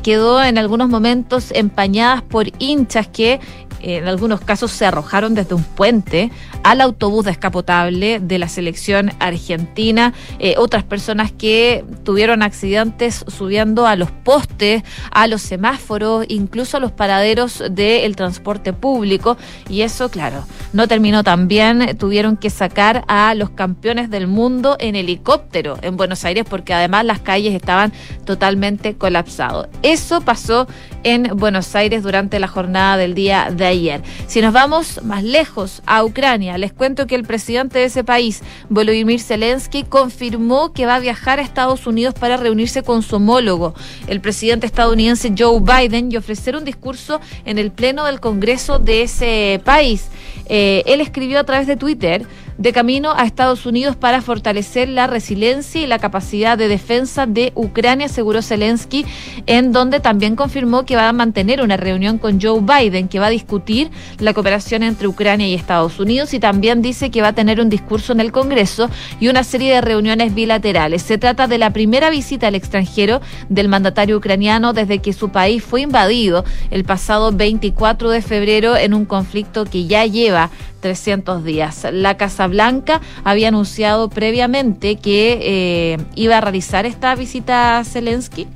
quedó 0.02 0.42
en 0.42 0.58
algunos 0.58 0.88
momentos 0.88 1.50
empañadas 1.52 2.22
por 2.22 2.50
hinchas 2.58 3.06
que 3.08 3.40
en 3.84 4.08
algunos 4.08 4.40
casos 4.40 4.70
se 4.70 4.86
arrojaron 4.86 5.34
desde 5.34 5.54
un 5.54 5.62
puente 5.62 6.30
al 6.62 6.80
autobús 6.80 7.26
descapotable 7.26 8.18
de 8.20 8.38
la 8.38 8.48
selección 8.48 9.12
argentina. 9.18 10.14
Eh, 10.38 10.54
otras 10.58 10.84
personas 10.84 11.32
que 11.32 11.84
tuvieron 12.04 12.42
accidentes 12.42 13.24
subiendo 13.28 13.86
a 13.86 13.96
los 13.96 14.10
postes, 14.10 14.82
a 15.10 15.26
los 15.26 15.42
semáforos, 15.42 16.24
incluso 16.28 16.78
a 16.78 16.80
los 16.80 16.92
paraderos 16.92 17.62
del 17.70 18.16
transporte 18.16 18.72
público. 18.72 19.36
Y 19.68 19.82
eso, 19.82 20.08
claro, 20.08 20.44
no 20.72 20.88
terminó 20.88 21.22
tan 21.22 21.48
bien. 21.48 21.96
Tuvieron 21.98 22.36
que 22.36 22.50
sacar 22.50 23.04
a 23.08 23.34
los 23.34 23.50
campeones 23.50 24.10
del 24.10 24.26
mundo 24.26 24.76
en 24.80 24.96
helicóptero 24.96 25.78
en 25.82 25.96
Buenos 25.96 26.24
Aires 26.24 26.44
porque 26.48 26.72
además 26.72 27.04
las 27.04 27.20
calles 27.20 27.54
estaban 27.54 27.92
totalmente 28.24 28.94
colapsadas. 28.94 29.68
Eso 29.82 30.20
pasó 30.22 30.66
en 31.04 31.36
Buenos 31.36 31.74
Aires 31.76 32.02
durante 32.02 32.40
la 32.40 32.48
jornada 32.48 32.96
del 32.96 33.14
día 33.14 33.50
de 33.52 33.66
ayer. 33.66 34.02
Si 34.26 34.40
nos 34.40 34.52
vamos 34.52 35.00
más 35.04 35.22
lejos, 35.22 35.82
a 35.86 36.04
Ucrania, 36.04 36.58
les 36.58 36.72
cuento 36.72 37.06
que 37.06 37.14
el 37.14 37.24
presidente 37.24 37.78
de 37.78 37.84
ese 37.84 38.02
país, 38.04 38.42
Volodymyr 38.68 39.20
Zelensky, 39.20 39.84
confirmó 39.84 40.72
que 40.72 40.86
va 40.86 40.96
a 40.96 41.00
viajar 41.00 41.38
a 41.38 41.42
Estados 41.42 41.86
Unidos 41.86 42.14
para 42.14 42.36
reunirse 42.36 42.82
con 42.82 43.02
su 43.02 43.16
homólogo, 43.16 43.74
el 44.06 44.20
presidente 44.20 44.66
estadounidense 44.66 45.32
Joe 45.36 45.60
Biden, 45.60 46.10
y 46.10 46.16
ofrecer 46.16 46.56
un 46.56 46.64
discurso 46.64 47.20
en 47.44 47.58
el 47.58 47.70
Pleno 47.70 48.04
del 48.04 48.20
Congreso 48.20 48.78
de 48.78 49.02
ese 49.02 49.60
país. 49.64 50.08
Eh, 50.46 50.82
él 50.86 51.00
escribió 51.00 51.38
a 51.38 51.44
través 51.44 51.66
de 51.66 51.76
Twitter, 51.76 52.26
de 52.58 52.72
camino 52.72 53.12
a 53.16 53.24
Estados 53.24 53.66
Unidos 53.66 53.96
para 53.96 54.22
fortalecer 54.22 54.88
la 54.88 55.06
resiliencia 55.06 55.80
y 55.80 55.86
la 55.86 55.98
capacidad 55.98 56.56
de 56.56 56.68
defensa 56.68 57.26
de 57.26 57.52
Ucrania, 57.54 58.06
aseguró 58.06 58.42
Zelensky, 58.42 59.04
en 59.46 59.72
donde 59.72 60.00
también 60.00 60.36
confirmó 60.36 60.84
que 60.84 60.96
va 60.96 61.08
a 61.08 61.12
mantener 61.12 61.60
una 61.60 61.76
reunión 61.76 62.18
con 62.18 62.40
Joe 62.40 62.60
Biden, 62.60 63.08
que 63.08 63.18
va 63.18 63.26
a 63.26 63.30
discutir 63.30 63.90
la 64.18 64.34
cooperación 64.34 64.82
entre 64.82 65.08
Ucrania 65.08 65.48
y 65.48 65.54
Estados 65.54 65.98
Unidos 65.98 66.34
y 66.34 66.38
también 66.38 66.82
dice 66.82 67.10
que 67.10 67.22
va 67.22 67.28
a 67.28 67.32
tener 67.34 67.60
un 67.60 67.68
discurso 67.68 68.12
en 68.12 68.20
el 68.20 68.32
Congreso 68.32 68.90
y 69.20 69.28
una 69.28 69.44
serie 69.44 69.72
de 69.74 69.80
reuniones 69.80 70.34
bilaterales. 70.34 71.02
Se 71.02 71.18
trata 71.18 71.46
de 71.46 71.58
la 71.58 71.70
primera 71.70 72.10
visita 72.10 72.48
al 72.48 72.54
extranjero 72.54 73.20
del 73.48 73.68
mandatario 73.68 74.16
ucraniano 74.16 74.72
desde 74.72 74.98
que 74.98 75.12
su 75.12 75.30
país 75.30 75.62
fue 75.62 75.82
invadido 75.82 76.44
el 76.70 76.84
pasado 76.84 77.32
24 77.32 78.10
de 78.10 78.22
febrero 78.22 78.76
en 78.76 78.94
un 78.94 79.04
conflicto 79.04 79.64
que 79.64 79.86
ya 79.86 80.06
lleva 80.06 80.50
300 80.84 81.42
días. 81.42 81.86
La 81.92 82.18
Casa 82.18 82.46
Blanca 82.46 83.00
había 83.24 83.48
anunciado 83.48 84.10
previamente 84.10 84.96
que 84.96 85.38
eh, 85.40 85.96
iba 86.14 86.36
a 86.36 86.42
realizar 86.42 86.84
esta 86.84 87.14
visita 87.14 87.78
a 87.78 87.84
Zelensky. 87.84 88.46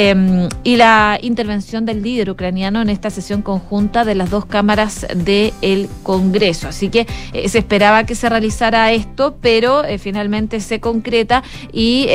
Em, 0.00 0.48
y 0.62 0.76
la 0.76 1.18
intervención 1.20 1.84
del 1.84 2.04
líder 2.04 2.30
ucraniano 2.30 2.80
en 2.80 2.88
esta 2.88 3.10
sesión 3.10 3.42
conjunta 3.42 4.04
de 4.04 4.14
las 4.14 4.30
dos 4.30 4.46
cámaras 4.46 5.04
del 5.12 5.88
Congreso. 6.04 6.68
Así 6.68 6.88
que 6.88 7.08
eh, 7.32 7.48
se 7.48 7.58
esperaba 7.58 8.06
que 8.06 8.14
se 8.14 8.28
realizara 8.28 8.92
esto, 8.92 9.38
pero 9.40 9.82
eh, 9.82 9.98
finalmente 9.98 10.60
se 10.60 10.78
concreta 10.78 11.42
y 11.72 12.06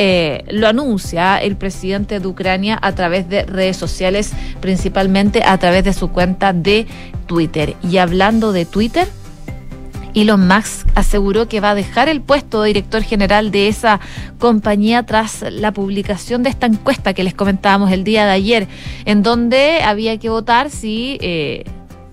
lo 0.50 0.66
anuncia 0.66 1.36
el 1.36 1.56
presidente 1.56 2.20
de 2.20 2.26
Ucrania 2.26 2.78
a 2.80 2.94
través 2.94 3.28
de 3.28 3.44
redes 3.44 3.76
sociales, 3.76 4.32
principalmente 4.62 5.42
a 5.44 5.58
través 5.58 5.84
de 5.84 5.92
su 5.92 6.08
cuenta 6.08 6.54
de 6.54 6.86
Twitter. 7.26 7.76
Y 7.82 7.98
hablando 7.98 8.52
de 8.52 8.64
Twitter, 8.64 9.08
Elon 10.14 10.46
Musk 10.46 10.86
aseguró 10.94 11.48
que 11.48 11.60
va 11.60 11.70
a 11.70 11.74
dejar 11.74 12.08
el 12.08 12.20
puesto 12.20 12.62
de 12.62 12.68
director 12.68 13.02
general 13.02 13.50
de 13.50 13.68
esa 13.68 14.00
compañía 14.38 15.02
tras 15.04 15.42
la 15.50 15.72
publicación 15.72 16.42
de 16.42 16.50
esta 16.50 16.66
encuesta 16.66 17.14
que 17.14 17.24
les 17.24 17.34
comentábamos 17.34 17.90
el 17.90 18.04
día 18.04 18.24
de 18.24 18.32
ayer, 18.32 18.68
en 19.04 19.22
donde 19.22 19.82
había 19.82 20.16
que 20.18 20.28
votar 20.30 20.70
si 20.70 21.18
eh, 21.20 21.64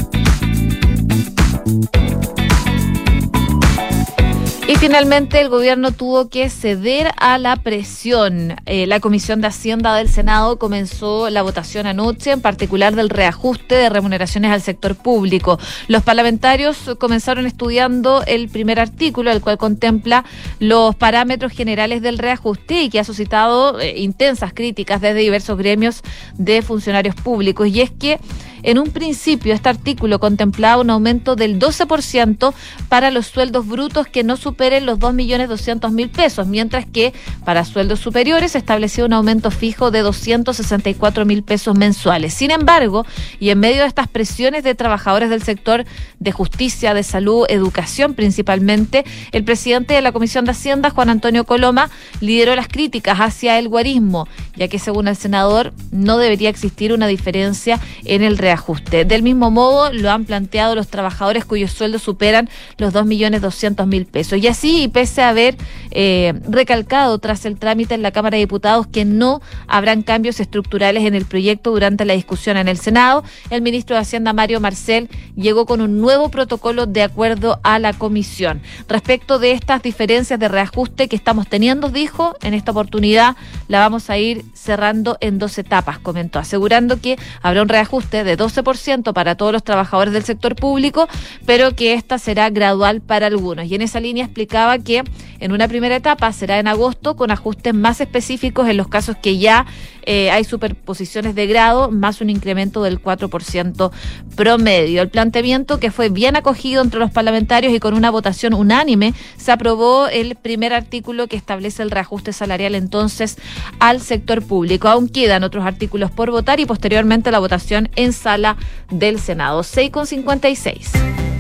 Y 4.70 4.76
finalmente 4.76 5.42
el 5.42 5.50
gobierno 5.50 5.92
tuvo 5.92 6.30
que 6.30 6.48
ceder 6.48 7.10
a 7.18 7.40
la 7.40 7.56
presión. 7.56 8.54
Eh, 8.68 8.86
la 8.86 9.00
Comisión 9.00 9.42
de 9.42 9.48
Hacienda 9.48 9.96
del 9.96 10.10
Senado 10.10 10.60
comenzó 10.60 11.32
la 11.32 11.42
votación 11.42 11.88
anoche, 11.88 12.30
en 12.30 12.42
particular 12.42 12.96
del 12.96 13.10
reajuste 13.10 13.74
de 13.74 13.90
remuneraciones 13.90 14.52
al 14.52 14.62
sector 14.62 14.96
público. 14.96 15.58
Los 15.88 16.04
parlamentarios 16.04 16.78
comenzaron 17.00 17.48
estudiando 17.48 18.24
el 18.28 18.48
primer 18.48 18.80
artículo, 18.80 19.32
el 19.32 19.42
cual 19.42 19.58
contempla 19.58 20.24
los 20.60 20.96
parámetros 20.96 21.52
generales 21.52 22.04
del 22.04 22.20
reajuste 22.20 22.84
y 22.84 22.90
que 22.92 23.00
ha 23.00 23.04
suscitado 23.04 23.80
eh, 23.80 23.98
intensas 23.98 24.54
críticas 24.54 25.02
desde 25.02 25.22
diversos 25.22 25.58
gremios 25.58 26.04
de 26.36 26.62
funcionarios 26.62 27.16
públicos. 27.16 27.68
Y 27.70 27.82
es 27.82 27.90
que 27.90 28.20
En 28.63 28.78
un 28.78 28.91
principio, 28.91 29.54
este 29.54 29.69
artículo 29.69 30.19
contemplaba 30.19 30.82
un 30.82 30.89
aumento 30.89 31.36
del 31.36 31.60
12% 31.60 32.54
para 32.89 33.12
los 33.12 33.28
sueldos 33.28 33.67
brutos 33.67 34.08
que 34.08 34.24
no 34.24 34.38
superen 34.38 34.86
los 34.86 35.00
2.200.000 35.00 36.10
pesos, 36.10 36.48
mientras 36.48 36.86
que 36.86 37.13
para 37.45 37.65
sueldos 37.65 38.00
superiores 38.00 38.54
se 38.54 38.58
estableció 38.58 39.06
un 39.06 39.13
aumento 39.13 39.52
fijo 39.52 39.91
de 39.91 40.04
264.000 40.04 41.43
pesos 41.43 41.78
mensuales. 41.78 42.34
Sin 42.34 42.52
embargo, 42.52 43.06
y 43.39 43.50
en 43.50 43.60
medio 43.60 43.82
de 43.82 43.88
estas 43.88 44.08
presiones 44.08 44.63
de 44.63 44.76
trabajadores 44.76 45.30
del 45.30 45.43
sector 45.43 45.86
de 46.19 46.32
justicia, 46.32 46.93
de 46.93 47.04
salud, 47.04 47.45
educación 47.50 48.13
principalmente, 48.13 49.06
el 49.32 49.43
presidente 49.43 49.93
de 49.93 50.02
la 50.02 50.12
Comisión 50.12 50.45
de 50.45 50.52
Hacienda, 50.52 50.89
Juan 50.89 51.10
Antonio 51.10 51.45
Coloma, 51.45 51.89
lideró 52.22 52.56
las 52.56 52.67
críticas 52.67 53.19
hacia 53.19 53.58
el 53.60 53.67
guarismo, 53.69 54.28
ya 54.56 54.67
que 54.67 54.80
según 54.80 55.08
el 55.08 55.15
senador 55.15 55.74
no 55.91 56.17
debería 56.17 56.50
existir 56.50 56.93
una 56.93 57.08
diferencia 57.08 57.80
en 58.06 58.24
el 58.24 58.38
reajuste. 58.50 59.06
Del 59.06 59.22
mismo 59.22 59.52
modo, 59.52 59.94
lo 59.94 60.10
han 60.10 60.26
planteado 60.26 60.74
los 60.74 60.88
trabajadores 60.88 61.46
cuyos 61.46 61.72
sueldos 61.72 62.02
superan 62.02 62.50
los 62.80 62.94
2.200.000 62.94 64.08
pesos. 64.08 64.40
Y 64.40 64.48
así, 64.48 64.88
pese 64.92 65.22
a 65.22 65.30
haber 65.30 65.56
eh, 65.92 66.34
recalcado 66.50 67.20
tras 67.20 67.46
el 67.46 67.60
trámite 67.60 67.94
en 67.94 68.02
la 68.02 68.12
Cámara 68.12 68.38
de 68.38 68.42
Diputados 68.42 68.88
que 68.88 69.06
no 69.06 69.42
habrán 69.68 70.02
cambios 70.02 70.40
estructurales 70.40 71.06
en 71.06 71.14
el 71.14 71.26
proyecto 71.26 71.70
durante 71.70 72.06
la 72.06 72.16
discusión 72.16 72.58
en 72.58 72.68
el 72.68 72.78
Senado, 72.78 73.24
el 73.52 73.62
ministro 73.62 73.96
de 73.96 74.02
Hacienda, 74.02 74.34
Mario 74.34 74.60
Marcel, 74.60 75.10
llegó 75.36 75.68
con 75.68 75.82
un 75.82 76.02
nuevo 76.02 76.30
protocolo 76.30 76.88
de 76.88 77.04
acuerdo 77.04 77.60
a 77.62 77.78
la 77.78 77.94
comisión. 77.94 78.62
Respecto 78.88 79.38
de 79.38 79.52
estas 79.52 79.84
diferencias 79.84 80.40
de 80.40 80.48
reajuste 80.48 81.08
que 81.08 81.16
estamos 81.16 81.48
teniendo, 81.48 81.90
dijo, 81.90 82.36
en 82.42 82.56
esta 82.56 82.72
oportunidad 82.72 83.36
la 83.68 83.80
vamos 83.80 84.10
a 84.10 84.18
ir 84.18 84.44
cerrando 84.56 85.18
en 85.22 85.38
dos 85.38 85.58
etapas, 85.60 86.00
comentó, 86.00 86.40
asegurando 86.40 87.00
que 87.00 87.18
habrá 87.44 87.62
un 87.62 87.70
reajuste 87.70 88.24
de 88.24 88.38
12% 88.39 89.13
para 89.13 89.36
todos 89.36 89.52
los 89.54 89.63
trabajadores 89.63 90.13
del 90.13 90.23
sector 90.23 90.56
público, 90.56 91.08
pero 91.45 91.75
que 91.75 91.93
esta 91.93 92.17
será 92.17 92.49
gradual 92.49 93.02
para 93.02 93.28
algunos. 93.28 93.65
Y 93.65 93.75
en 93.75 93.82
esa 93.82 93.99
línea 93.99 94.25
explicaba 94.25 94.80
que 94.80 95.04
en 95.39 95.52
una 95.52 95.67
primera 95.67 95.95
etapa 95.95 96.32
será 96.32 96.60
en 96.60 96.67
agosto 96.67 97.15
con 97.15 97.32
ajustes 97.32 97.73
más 97.73 98.02
específicos 98.02 98.67
en 98.67 98.78
los 98.78 98.88
casos 98.88 99.17
que 99.21 99.38
ya 99.38 99.65
eh, 100.04 100.32
hay 100.32 100.43
superposiciones 100.43 101.36
de 101.36 101.45
grado, 101.45 101.91
más 101.91 102.21
un 102.21 102.30
incremento 102.30 102.82
del 102.82 103.02
4% 103.02 103.91
promedio. 104.36 105.02
El 105.02 105.10
planteamiento 105.10 105.80
que 105.80 105.91
fue 105.91 106.10
bien 106.10 106.36
acogido 106.36 106.82
entre 106.82 106.99
los 106.99 107.12
parlamentarios 107.12 107.73
y 107.73 107.80
con 107.80 107.93
una 107.93 108.10
votación 108.10 108.54
unánime, 108.54 109.13
se 109.38 109.52
aprobó 109.52 110.08
el 110.08 110.36
primer 110.36 110.73
artículo 110.73 111.28
que 111.28 111.36
establece 111.36 111.84
el 111.84 111.91
reajuste 111.91 112.34
salarial 112.34 112.75
entonces 112.75 113.38
al 113.80 114.02
sector 114.02 114.41
público. 114.41 114.88
Aún 114.88 115.10
quedan 115.10 115.43
otros 115.43 115.65
artículos 115.65 116.12
por 116.12 116.32
votar 116.32 116.60
y 116.60 116.65
posteriormente 116.65 117.32
la 117.32 117.39
votación 117.39 117.89
en 117.95 118.13
sala 118.30 118.58
del 118.92 119.20
Senado. 119.20 119.62
6,56. 119.62 121.38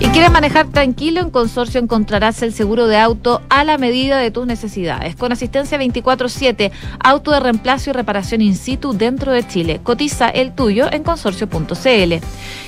Si 0.00 0.10
quieres 0.10 0.32
manejar 0.32 0.68
tranquilo, 0.68 1.20
en 1.20 1.30
Consorcio 1.30 1.80
encontrarás 1.80 2.42
el 2.42 2.52
seguro 2.52 2.86
de 2.86 2.98
auto 2.98 3.40
a 3.48 3.64
la 3.64 3.78
medida 3.78 4.18
de 4.18 4.30
tus 4.30 4.46
necesidades. 4.46 5.16
Con 5.16 5.32
asistencia 5.32 5.78
24-7, 5.78 6.70
auto 7.02 7.30
de 7.30 7.40
reemplazo 7.40 7.88
y 7.90 7.94
reparación 7.94 8.40
in 8.40 8.56
situ 8.56 8.92
dentro 8.92 9.32
de 9.32 9.46
Chile. 9.46 9.80
Cotiza 9.82 10.28
el 10.28 10.54
tuyo 10.54 10.92
en 10.92 11.02
consorcio.cl. 11.02 12.14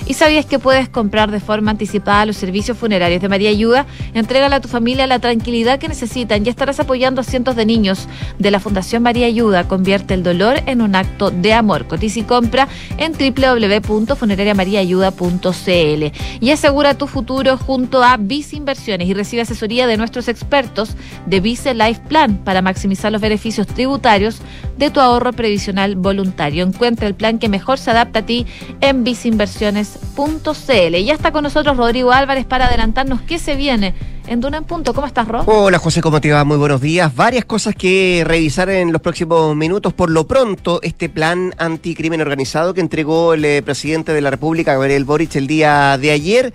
¿Y 0.07 0.15
sabías 0.15 0.47
que 0.47 0.59
puedes 0.59 0.89
comprar 0.89 1.31
de 1.31 1.41
forma 1.41 1.73
anticipada 1.73 2.25
los 2.27 2.37
servicios 2.37 2.79
funerarios 2.79 3.21
de 3.21 3.29
María 3.29 3.51
Ayuda? 3.51 3.87
Entrégale 4.15 4.55
a 4.55 4.61
tu 4.61 4.69
familia 4.69 5.07
la 5.07 5.19
tranquilidad 5.19 5.79
que 5.79 5.89
necesitan 5.89 6.47
y 6.47 6.49
estarás 6.49 6.81
apoyando 6.81 7.21
a 7.21 7.25
cientos 7.25 7.55
de 7.57 7.67
niños 7.67 8.09
de 8.39 8.51
la 8.51 8.61
Fundación 8.61 9.03
María 9.03 9.27
Ayuda. 9.27 9.69
Convierte 9.69 10.15
el 10.15 10.23
dolor 10.23 10.63
en 10.67 10.81
un 10.81 10.95
acto 10.95 11.31
de 11.31 11.53
amor. 11.55 11.87
Cotiza 11.87 12.21
y 12.21 12.23
compra 12.23 12.69
en 12.99 13.13
www.funerariamariaayuda.cl 13.13 16.05
y 16.41 16.51
asegura 16.51 16.95
tu 16.95 17.07
futuro 17.17 17.57
junto 17.57 18.05
a 18.05 18.19
Vice 18.19 18.57
Inversiones 18.57 19.09
y 19.09 19.15
recibe 19.15 19.41
asesoría 19.41 19.87
de 19.87 19.97
nuestros 19.97 20.29
expertos 20.29 20.97
de 21.25 21.41
Vice 21.41 21.73
Life 21.73 22.03
Plan 22.11 22.37
para 22.45 22.61
maximizar 22.61 23.11
los 23.11 23.23
beneficios 23.23 23.67
tributarios 23.67 24.43
de 24.77 24.91
tu 24.91 25.01
ahorro 25.01 25.33
previsional 25.33 25.97
voluntario. 25.97 26.63
Encuentra 26.63 27.07
el 27.07 27.15
plan 27.15 27.39
que 27.39 27.49
mejor 27.49 27.79
se 27.79 27.91
adapta 27.91 28.19
a 28.19 28.27
ti 28.27 28.45
en 28.83 29.03
viceinversiones.cl. 29.03 30.95
Y 30.95 31.05
ya 31.07 31.15
está 31.15 31.33
con 31.33 31.45
nosotros 31.45 31.79
Rodrigo 31.79 32.13
Álvarez 32.13 32.45
para 32.45 32.67
adelantarnos 32.67 33.23
qué 33.23 33.39
se 33.39 33.57
viene 33.57 33.95
en 34.27 34.43
Duna 34.43 34.59
en 34.59 34.65
Punto. 34.65 34.93
¿Cómo 34.93 35.07
estás, 35.07 35.27
Ro? 35.27 35.43
Hola, 35.47 35.79
José, 35.79 36.03
¿cómo 36.03 36.21
te 36.21 36.31
va? 36.33 36.45
Muy 36.45 36.59
buenos 36.59 36.83
días. 36.83 37.15
Varias 37.15 37.47
cosas 37.47 37.75
que 37.75 38.25
revisar 38.27 38.69
en 38.69 38.93
los 38.93 39.01
próximos 39.01 39.57
minutos. 39.57 39.95
Por 39.95 40.11
lo 40.11 40.27
pronto, 40.27 40.81
este 40.83 41.09
plan 41.09 41.55
anticrimen 41.57 42.21
organizado 42.21 42.75
que 42.75 42.83
entregó 42.83 43.33
el 43.33 43.45
eh, 43.45 43.63
presidente 43.63 44.13
de 44.13 44.21
la 44.21 44.31
República, 44.31 44.75
Gabriel 44.75 45.05
Boric, 45.05 45.35
el 45.37 45.47
día 45.47 45.97
de 45.97 46.11
ayer. 46.11 46.53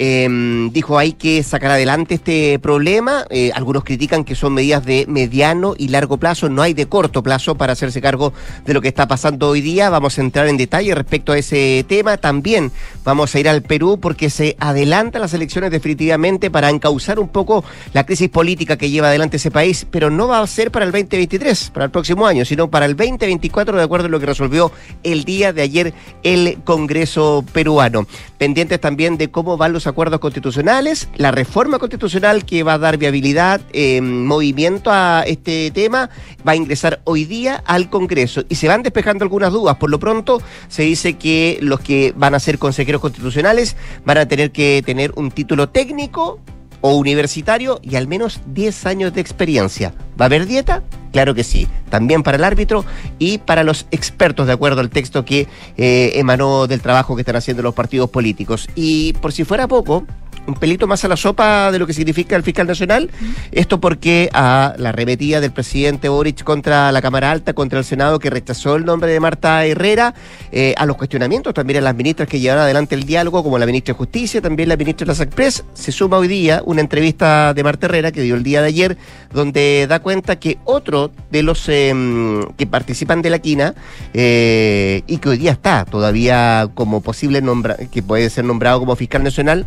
Eh, 0.00 0.68
dijo 0.72 0.96
hay 0.96 1.12
que 1.12 1.42
sacar 1.42 1.72
adelante 1.72 2.14
este 2.14 2.60
problema. 2.60 3.24
Eh, 3.30 3.50
algunos 3.52 3.82
critican 3.82 4.22
que 4.22 4.36
son 4.36 4.54
medidas 4.54 4.84
de 4.84 5.06
mediano 5.08 5.74
y 5.76 5.88
largo 5.88 6.18
plazo, 6.18 6.48
no 6.48 6.62
hay 6.62 6.72
de 6.72 6.86
corto 6.86 7.24
plazo 7.24 7.56
para 7.56 7.72
hacerse 7.72 8.00
cargo 8.00 8.32
de 8.64 8.74
lo 8.74 8.80
que 8.80 8.86
está 8.86 9.08
pasando 9.08 9.48
hoy 9.48 9.60
día. 9.60 9.90
Vamos 9.90 10.16
a 10.16 10.20
entrar 10.20 10.46
en 10.46 10.56
detalle 10.56 10.94
respecto 10.94 11.32
a 11.32 11.38
ese 11.38 11.84
tema. 11.88 12.16
También 12.16 12.70
vamos 13.02 13.34
a 13.34 13.40
ir 13.40 13.48
al 13.48 13.62
Perú 13.62 13.98
porque 14.00 14.30
se 14.30 14.56
adelantan 14.60 15.20
las 15.20 15.34
elecciones 15.34 15.72
definitivamente 15.72 16.48
para 16.48 16.70
encauzar 16.70 17.18
un 17.18 17.28
poco 17.28 17.64
la 17.92 18.06
crisis 18.06 18.28
política 18.28 18.76
que 18.76 18.90
lleva 18.90 19.08
adelante 19.08 19.38
ese 19.38 19.50
país, 19.50 19.84
pero 19.90 20.10
no 20.10 20.28
va 20.28 20.40
a 20.40 20.46
ser 20.46 20.70
para 20.70 20.84
el 20.84 20.92
2023, 20.92 21.70
para 21.70 21.86
el 21.86 21.90
próximo 21.90 22.24
año, 22.24 22.44
sino 22.44 22.70
para 22.70 22.86
el 22.86 22.94
2024, 22.94 23.76
de 23.76 23.82
acuerdo 23.82 24.06
a 24.06 24.10
lo 24.10 24.20
que 24.20 24.26
resolvió 24.26 24.70
el 25.02 25.24
día 25.24 25.52
de 25.52 25.62
ayer 25.62 25.92
el 26.22 26.58
Congreso 26.62 27.44
peruano. 27.52 28.06
Pendientes 28.38 28.80
también 28.80 29.18
de 29.18 29.32
cómo 29.32 29.56
van 29.56 29.72
los 29.72 29.87
acuerdos 29.88 30.20
constitucionales, 30.20 31.08
la 31.16 31.30
reforma 31.30 31.78
constitucional 31.78 32.44
que 32.44 32.62
va 32.62 32.74
a 32.74 32.78
dar 32.78 32.98
viabilidad, 32.98 33.60
eh, 33.72 34.00
movimiento 34.00 34.90
a 34.92 35.24
este 35.26 35.70
tema, 35.70 36.10
va 36.46 36.52
a 36.52 36.56
ingresar 36.56 37.00
hoy 37.04 37.24
día 37.24 37.62
al 37.66 37.90
Congreso 37.90 38.44
y 38.48 38.54
se 38.54 38.68
van 38.68 38.82
despejando 38.82 39.24
algunas 39.24 39.52
dudas. 39.52 39.76
Por 39.76 39.90
lo 39.90 39.98
pronto 39.98 40.40
se 40.68 40.82
dice 40.82 41.14
que 41.14 41.58
los 41.60 41.80
que 41.80 42.12
van 42.16 42.34
a 42.34 42.40
ser 42.40 42.58
consejeros 42.58 43.00
constitucionales 43.00 43.76
van 44.04 44.18
a 44.18 44.28
tener 44.28 44.52
que 44.52 44.82
tener 44.84 45.12
un 45.16 45.30
título 45.30 45.68
técnico 45.68 46.40
o 46.80 46.96
universitario 46.96 47.80
y 47.82 47.96
al 47.96 48.06
menos 48.06 48.40
10 48.46 48.86
años 48.86 49.12
de 49.12 49.20
experiencia. 49.20 49.94
¿Va 50.20 50.24
a 50.24 50.26
haber 50.26 50.46
dieta? 50.46 50.82
Claro 51.12 51.34
que 51.34 51.44
sí. 51.44 51.66
También 51.90 52.22
para 52.22 52.36
el 52.36 52.44
árbitro 52.44 52.84
y 53.18 53.38
para 53.38 53.64
los 53.64 53.86
expertos, 53.90 54.46
de 54.46 54.52
acuerdo 54.52 54.80
al 54.80 54.90
texto 54.90 55.24
que 55.24 55.48
eh, 55.76 56.12
emanó 56.14 56.66
del 56.66 56.80
trabajo 56.80 57.16
que 57.16 57.22
están 57.22 57.36
haciendo 57.36 57.62
los 57.62 57.74
partidos 57.74 58.10
políticos. 58.10 58.68
Y 58.74 59.14
por 59.14 59.32
si 59.32 59.44
fuera 59.44 59.66
poco, 59.66 60.06
un 60.48 60.54
pelito 60.54 60.86
más 60.86 61.04
a 61.04 61.08
la 61.08 61.16
sopa 61.16 61.70
de 61.70 61.78
lo 61.78 61.86
que 61.86 61.92
significa 61.92 62.34
el 62.34 62.42
fiscal 62.42 62.66
nacional. 62.66 63.10
Esto 63.52 63.80
porque 63.80 64.30
a 64.32 64.74
la 64.78 64.92
remetida 64.92 65.40
del 65.40 65.52
presidente 65.52 66.08
Boric 66.08 66.42
contra 66.42 66.90
la 66.90 67.02
Cámara 67.02 67.30
Alta, 67.30 67.52
contra 67.52 67.78
el 67.78 67.84
Senado, 67.84 68.18
que 68.18 68.30
rechazó 68.30 68.76
el 68.76 68.84
nombre 68.84 69.12
de 69.12 69.20
Marta 69.20 69.64
Herrera, 69.64 70.14
eh, 70.50 70.74
a 70.76 70.86
los 70.86 70.96
cuestionamientos 70.96 71.54
también 71.54 71.78
a 71.78 71.82
las 71.82 71.94
ministras 71.94 72.28
que 72.28 72.40
llevaron 72.40 72.64
adelante 72.64 72.94
el 72.94 73.04
diálogo, 73.04 73.42
como 73.42 73.58
la 73.58 73.66
ministra 73.66 73.92
de 73.92 73.98
Justicia, 73.98 74.40
también 74.40 74.68
la 74.68 74.76
ministra 74.76 75.04
de 75.04 75.08
las 75.08 75.20
Express, 75.20 75.64
se 75.74 75.92
suma 75.92 76.16
hoy 76.16 76.28
día 76.28 76.62
una 76.64 76.80
entrevista 76.80 77.52
de 77.52 77.62
Marta 77.62 77.86
Herrera 77.86 78.10
que 78.12 78.22
dio 78.22 78.34
el 78.34 78.42
día 78.42 78.62
de 78.62 78.68
ayer, 78.68 78.96
donde 79.32 79.86
da 79.88 80.00
cuenta 80.00 80.36
que 80.36 80.58
otro 80.64 81.10
de 81.30 81.42
los 81.42 81.68
em, 81.68 82.42
que 82.56 82.66
participan 82.66 83.20
de 83.22 83.30
la 83.30 83.38
quina 83.38 83.74
eh, 84.14 85.02
y 85.06 85.18
que 85.18 85.28
hoy 85.28 85.38
día 85.38 85.52
está 85.52 85.84
todavía 85.84 86.68
como 86.74 87.02
posible 87.02 87.42
nombra 87.42 87.76
que 87.90 88.02
puede 88.02 88.30
ser 88.30 88.44
nombrado 88.44 88.80
como 88.80 88.96
fiscal 88.96 89.22
nacional 89.22 89.66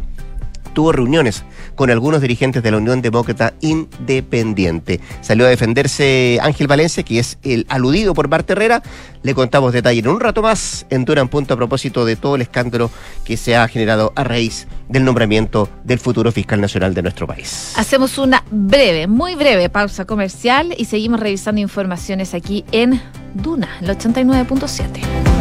tuvo 0.74 0.92
reuniones 0.92 1.44
con 1.76 1.90
algunos 1.90 2.22
dirigentes 2.22 2.64
de 2.64 2.72
la 2.72 2.78
Unión 2.78 3.02
Demócrata 3.02 3.54
Independiente. 3.62 5.00
Salió 5.22 5.46
a 5.46 5.50
defenderse 5.50 6.40
Ángel 6.42 6.68
Valencia, 6.68 7.04
que 7.04 7.20
es 7.20 7.38
el 7.44 7.66
aludido 7.70 8.14
por 8.14 8.28
Marta 8.28 8.54
Herrera. 8.54 8.82
Le 9.24 9.34
contamos 9.34 9.74
detalles 9.74 10.04
en 10.04 10.12
un 10.12 10.20
rato 10.20 10.42
más 10.42 10.86
en 10.90 11.06
Duran 11.06 11.28
Punto 11.28 11.54
a 11.54 11.58
propósito 11.58 12.06
de 12.06 12.16
todo 12.16 12.36
el 12.36 12.42
escándalo 12.42 12.90
que 13.26 13.38
se 13.38 13.56
ha 13.56 13.68
generado 13.68 14.14
a 14.16 14.24
raíz 14.24 14.68
del 14.90 15.06
nombramiento 15.06 15.70
del 15.84 16.00
futuro 16.00 16.32
fiscal 16.32 16.60
nacional 16.60 16.94
de 16.94 17.02
nuestro 17.02 17.28
país. 17.28 17.74
Hacemos 17.78 18.18
una 18.18 18.44
breve, 18.52 19.08
muy 19.08 19.36
breve 19.36 19.70
pausa 19.70 20.06
comercial 20.06 20.74
y 20.78 20.86
seguimos 20.86 21.20
revisando 21.20 21.62
informaciones 21.62 22.34
aquí 22.34 22.66
en 22.72 23.02
Duna, 23.34 23.70
el 23.82 23.90
89.7. 23.90 25.40